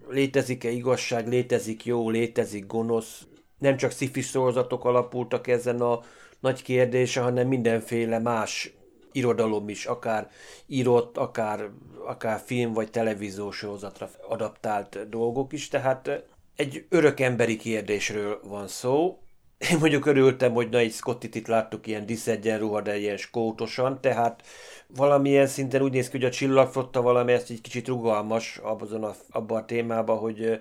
[0.10, 3.26] létezik-e igazság, létezik jó, létezik gonosz.
[3.60, 6.02] Nem csak sci sorozatok alapultak ezen a
[6.40, 8.74] nagy kérdése, hanem mindenféle más
[9.12, 10.30] irodalom is, akár
[10.68, 11.70] írott, akár,
[12.06, 16.24] akár film vagy televíziós sorozatra adaptált dolgok is, tehát
[16.56, 19.23] egy örök emberi kérdésről van szó,
[19.58, 24.44] én mondjuk örültem, hogy na egy Scottit láttuk ilyen diszegyenruha, de ilyen skótosan, tehát
[24.88, 29.16] valamilyen szinten úgy néz ki, hogy a csillagflotta valami ezt egy kicsit rugalmas abban a,
[29.30, 30.60] abban a témában, hogy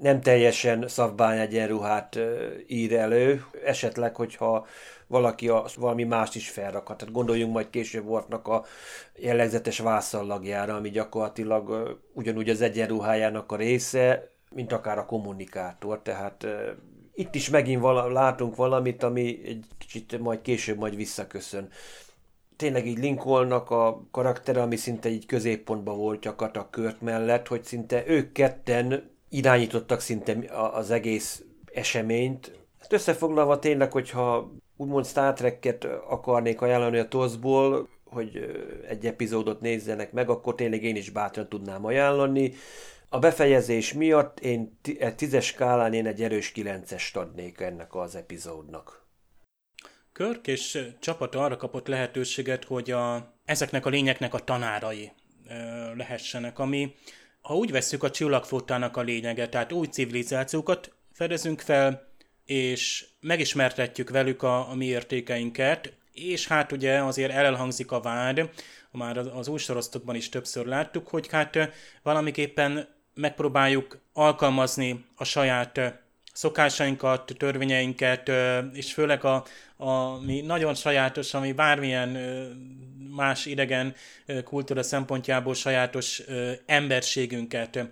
[0.00, 2.18] nem teljesen szavbány egyenruhát
[2.66, 4.66] ír elő, esetleg, hogyha
[5.06, 6.96] valaki a, valami mást is felrakhat.
[6.96, 8.64] Tehát gondoljunk majd később voltnak a
[9.14, 16.46] jellegzetes vászallagjára, ami gyakorlatilag ugyanúgy az egyenruhájának a része, mint akár a kommunikátor, tehát
[17.16, 21.68] itt is megint vala, látunk valamit, ami egy kicsit majd később majd visszaköszön.
[22.56, 28.04] Tényleg így Lincolnnak a karaktere, ami szinte egy középpontban volt gyakorlatilag Kört mellett, hogy szinte
[28.06, 30.36] ők ketten irányítottak szinte
[30.72, 31.42] az egész
[31.72, 32.58] eseményt.
[32.80, 38.56] Hát összefoglalva tényleg, hogyha úgymond Star Trek-et akarnék ajánlani a TOSZ-ból, hogy
[38.88, 42.52] egy epizódot nézzenek meg, akkor tényleg én is bátran tudnám ajánlani.
[43.08, 49.06] A befejezés miatt én egy tízes skálán én egy erős kilencest adnék ennek az epizódnak.
[50.12, 55.12] Körk és csapata arra kapott lehetőséget, hogy a, ezeknek a lényeknek a tanárai
[55.48, 55.54] ö,
[55.94, 56.94] lehessenek, ami,
[57.40, 62.08] ha úgy vesszük a csillagflottának a lényege, tehát új civilizációkat fedezünk fel,
[62.44, 68.50] és megismertetjük velük a, a mi értékeinket, és hát ugye azért elhangzik a vád,
[68.90, 71.58] már az új sorozatokban is többször láttuk, hogy hát
[72.02, 75.80] valamiképpen megpróbáljuk alkalmazni a saját
[76.32, 78.30] szokásainkat, törvényeinket,
[78.72, 79.44] és főleg a,
[79.76, 82.08] a mi nagyon sajátos, ami bármilyen
[83.16, 83.94] más idegen
[84.44, 86.22] kultúra szempontjából sajátos
[86.66, 87.88] emberségünket.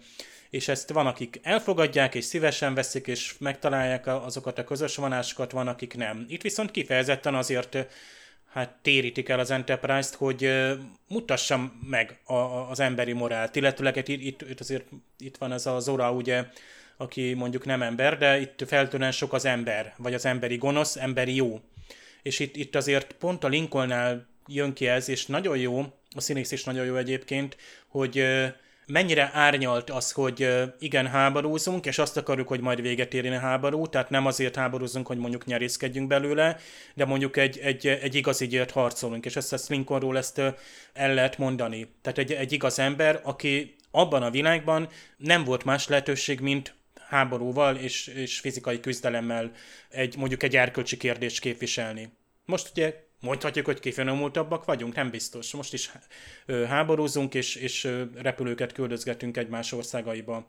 [0.51, 5.69] És ezt van, akik elfogadják és szívesen veszik, és megtalálják azokat a közös vonásokat, van,
[5.69, 6.25] akik nem.
[6.29, 7.77] Itt viszont kifejezetten azért
[8.55, 10.51] hát térítik el az Enterprise-t, hogy
[11.09, 13.57] mutassam meg a, a, az emberi morált.
[13.57, 14.85] Illetőleg itt, itt, itt azért
[15.19, 16.45] itt van ez a Zora, ugye,
[16.97, 21.35] aki mondjuk nem ember, de itt feltűnően sok az ember, vagy az emberi gonosz, emberi
[21.35, 21.61] jó.
[22.23, 25.81] És itt, itt azért pont a Lincolnnál jön ki ez, és nagyon jó,
[26.17, 27.57] a színész is nagyon jó egyébként,
[27.89, 28.25] hogy
[28.87, 33.87] mennyire árnyalt az, hogy igen, háborúzunk, és azt akarjuk, hogy majd véget érjen a háború,
[33.87, 36.57] tehát nem azért háborúzunk, hogy mondjuk nyerészkedjünk belőle,
[36.95, 40.39] de mondjuk egy, egy, egy igaz ígért harcolunk, és ezt a Lincolnról ezt
[40.93, 41.89] el lehet mondani.
[42.03, 46.75] Tehát egy, egy igaz ember, aki abban a világban nem volt más lehetőség, mint
[47.09, 49.51] háborúval és, és fizikai küzdelemmel
[49.91, 52.13] egy, mondjuk egy erkölcsi kérdést képviselni.
[52.45, 52.95] Most ugye
[53.25, 54.95] Mondhatjuk, hogy kifinomultabbak vagyunk?
[54.95, 55.53] Nem biztos.
[55.53, 55.91] Most is
[56.69, 60.47] háborúzunk, és, és repülőket küldözgetünk egymás országaiba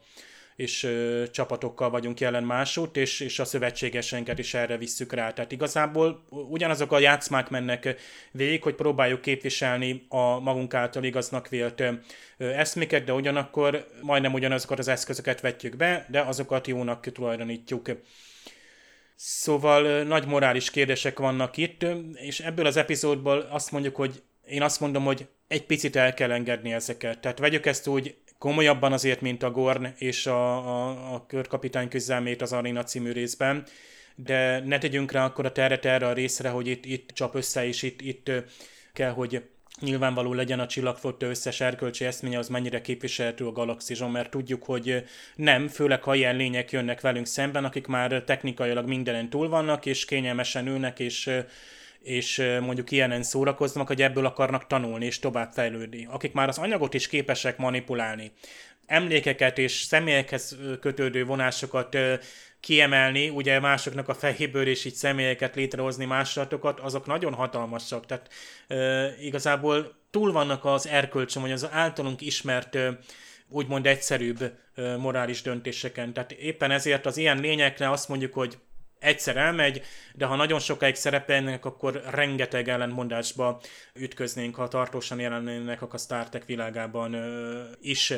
[0.56, 0.90] és
[1.32, 5.32] csapatokkal vagyunk jelen másút, és, és a szövetségeseinket is erre visszük rá.
[5.32, 7.96] Tehát igazából ugyanazok a játszmák mennek
[8.32, 11.94] végig, hogy próbáljuk képviselni a magunk által igaznak vélt ö,
[12.38, 17.90] eszméket, de ugyanakkor majdnem ugyanazokat az eszközöket vetjük be, de azokat jónak tulajdonítjuk.
[19.16, 24.80] Szóval nagy morális kérdések vannak itt, és ebből az epizódból azt mondjuk, hogy én azt
[24.80, 27.20] mondom, hogy egy picit el kell engedni ezeket.
[27.20, 32.42] Tehát vegyük ezt úgy komolyabban azért, mint a Gorn és a, a, a körkapitány küzdelmét
[32.42, 33.66] az Arena című részben,
[34.16, 37.68] de ne tegyünk rá akkor a terret erre a részre, hogy itt, itt csap össze,
[37.68, 38.32] és itt, itt
[38.94, 39.44] kell, hogy
[39.82, 45.04] nyilvánvaló legyen a csillagflotta összes erkölcsi eszménye, az mennyire képviselhető a galaxison, mert tudjuk, hogy
[45.36, 50.06] nem, főleg ha ilyen lények jönnek velünk szemben, akik már technikailag mindenen túl vannak, és
[50.06, 51.30] kényelmesen ülnek, és
[52.06, 56.08] és mondjuk ilyenen szórakoznak, hogy ebből akarnak tanulni és tovább fejlődni.
[56.12, 58.32] Akik már az anyagot is képesek manipulálni,
[58.86, 61.98] emlékeket és személyekhez kötődő vonásokat
[62.66, 68.06] kiemelni, ugye másoknak a fejéből és így személyeket létrehozni másolatokat, azok nagyon hatalmasak.
[68.06, 68.30] Tehát
[68.68, 73.00] e, igazából túl vannak az erkölcsön, vagy az általunk ismert e,
[73.50, 76.14] úgymond egyszerűbb e, morális döntéseken.
[76.14, 78.58] Tehát éppen ezért az ilyen lényekre azt mondjuk, hogy
[79.00, 79.82] egyszer elmegy,
[80.14, 83.62] de ha nagyon sokáig szerepelnek, akkor rengeteg ellentmondásba
[83.94, 88.14] ütköznénk, ha tartósan jelennének a Star Trek világában ö, is.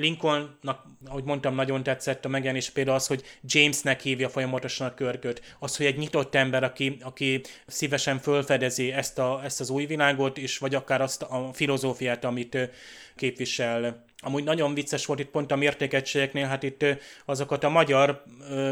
[0.00, 5.56] Lincolnnak, ahogy mondtam, nagyon tetszett a megjelenés például az, hogy Jamesnek hívja folyamatosan a körköt.
[5.58, 10.38] Az, hogy egy nyitott ember, aki, aki szívesen fölfedezi ezt, a, ezt az új világot,
[10.38, 12.70] és vagy akár azt a filozófiát, amit
[13.16, 16.84] képvisel Amúgy nagyon vicces volt itt pont a mértékegységeknél, hát itt
[17.24, 18.22] azokat a magyar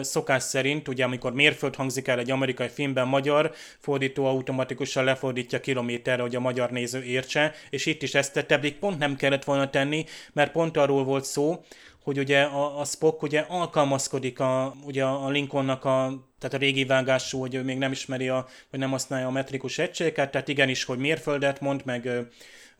[0.00, 6.22] szokás szerint, ugye amikor mérföld hangzik el egy amerikai filmben, magyar fordító automatikusan lefordítja kilométerre,
[6.22, 9.70] hogy a magyar néző értse, és itt is ezt tette, pedig pont nem kellett volna
[9.70, 11.64] tenni, mert pont arról volt szó,
[12.02, 16.84] hogy ugye a, a Spock ugye alkalmazkodik a, ugye a Lincolnnak a tehát a régi
[16.84, 20.84] vágású, hogy ő még nem ismeri, a, vagy nem használja a metrikus egységet, tehát igenis,
[20.84, 22.08] hogy mérföldet mond, meg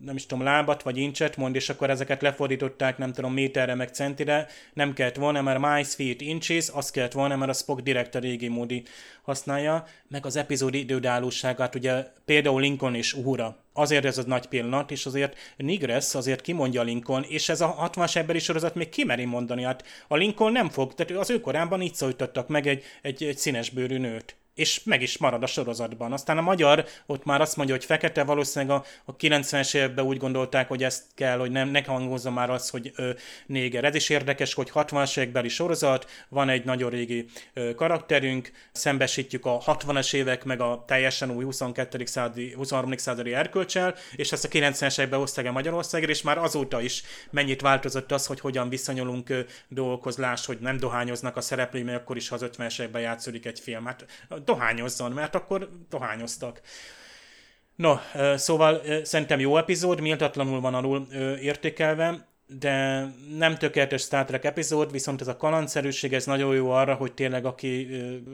[0.05, 3.88] nem is tudom, lábat vagy incset mond, és akkor ezeket lefordították, nem tudom, méterre meg
[3.88, 8.14] centire, nem kellett volna, mert miles, feet, inches, az kellett volna, mert a Spock direkt
[8.14, 8.82] a régi módi
[9.22, 13.57] használja, meg az epizód idődállóságát, ugye például Lincoln és Uhura.
[13.72, 18.16] Azért ez az nagy pillanat, és azért Nigres azért kimondja Lincoln, és ez a 60-as
[18.16, 21.94] emberi sorozat még kimeri mondani, hát a Lincoln nem fog, tehát az ő korában így
[21.94, 26.12] szólítottak meg egy, egy, egy színes bőrű nőt és meg is marad a sorozatban.
[26.12, 30.16] Aztán a magyar ott már azt mondja, hogy fekete, valószínűleg a, a 90-es években úgy
[30.16, 33.11] gondolták, hogy ezt kell, hogy nem, ne hangozza már az, hogy ö,
[33.46, 33.84] néger.
[33.84, 39.59] Ez is érdekes, hogy 60-as évekbeli sorozat, van egy nagyon régi ö, karakterünk, szembesítjük a
[39.66, 42.04] 60-as évek meg a teljesen új 22.
[42.04, 42.96] századi, 23.
[42.96, 47.61] századi erkölcsel, és ezt a 90-es években hozták el Magyarországra, és már azóta is mennyit
[47.61, 49.40] változott az, hogy hogyan viszonyulunk ö,
[50.44, 53.84] hogy nem dohányoznak a szereplői, mert akkor is, az 50-es években játszódik egy film.
[53.84, 54.04] Hát
[54.49, 56.61] dohányozzon, mert akkor dohányoztak.
[57.74, 57.94] No,
[58.36, 61.07] szóval szerintem jó epizód, méltatlanul van alul
[61.40, 66.94] értékelve, de nem tökéletes Star Trek epizód, viszont ez a kalandszerűség, ez nagyon jó arra,
[66.94, 67.88] hogy tényleg aki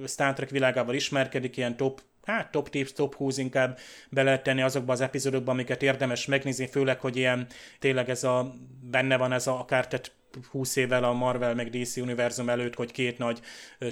[0.06, 3.78] Star Trek világával ismerkedik, ilyen top hát top tips, top 20 inkább
[4.10, 7.46] be lehet tenni azokba az epizódokba, amiket érdemes megnézni, főleg, hogy ilyen
[7.78, 10.12] tényleg ez a, benne van ez a akár tehát
[10.50, 13.40] 20 évvel a Marvel meg DC univerzum előtt, hogy két nagy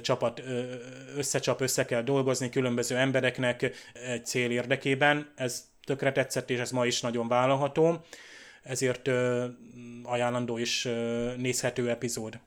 [0.01, 0.41] csapat
[1.15, 5.31] összecsap, össze kell dolgozni különböző embereknek egy cél érdekében.
[5.35, 8.05] Ez tökre tetszett, és ez ma is nagyon vállalható,
[8.63, 9.09] ezért
[10.03, 10.89] ajánlandó és
[11.37, 12.39] nézhető epizód.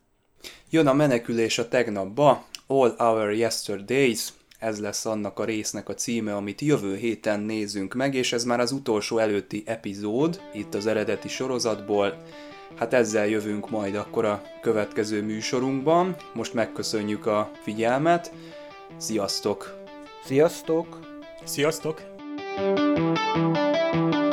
[0.71, 4.29] Jön a menekülés a tegnapba, All Our Yesterdays,
[4.59, 8.61] ez lesz annak a résznek a címe, amit jövő héten nézünk meg, és ez már
[8.61, 12.23] az utolsó előtti epizód itt az eredeti sorozatból.
[12.75, 16.17] Hát ezzel jövünk majd akkor a következő műsorunkban.
[16.33, 18.33] Most megköszönjük a figyelmet.
[18.97, 19.85] Sziasztok!
[20.25, 20.99] Sziasztok!
[21.45, 22.03] Sziasztok!
[22.57, 24.26] thank you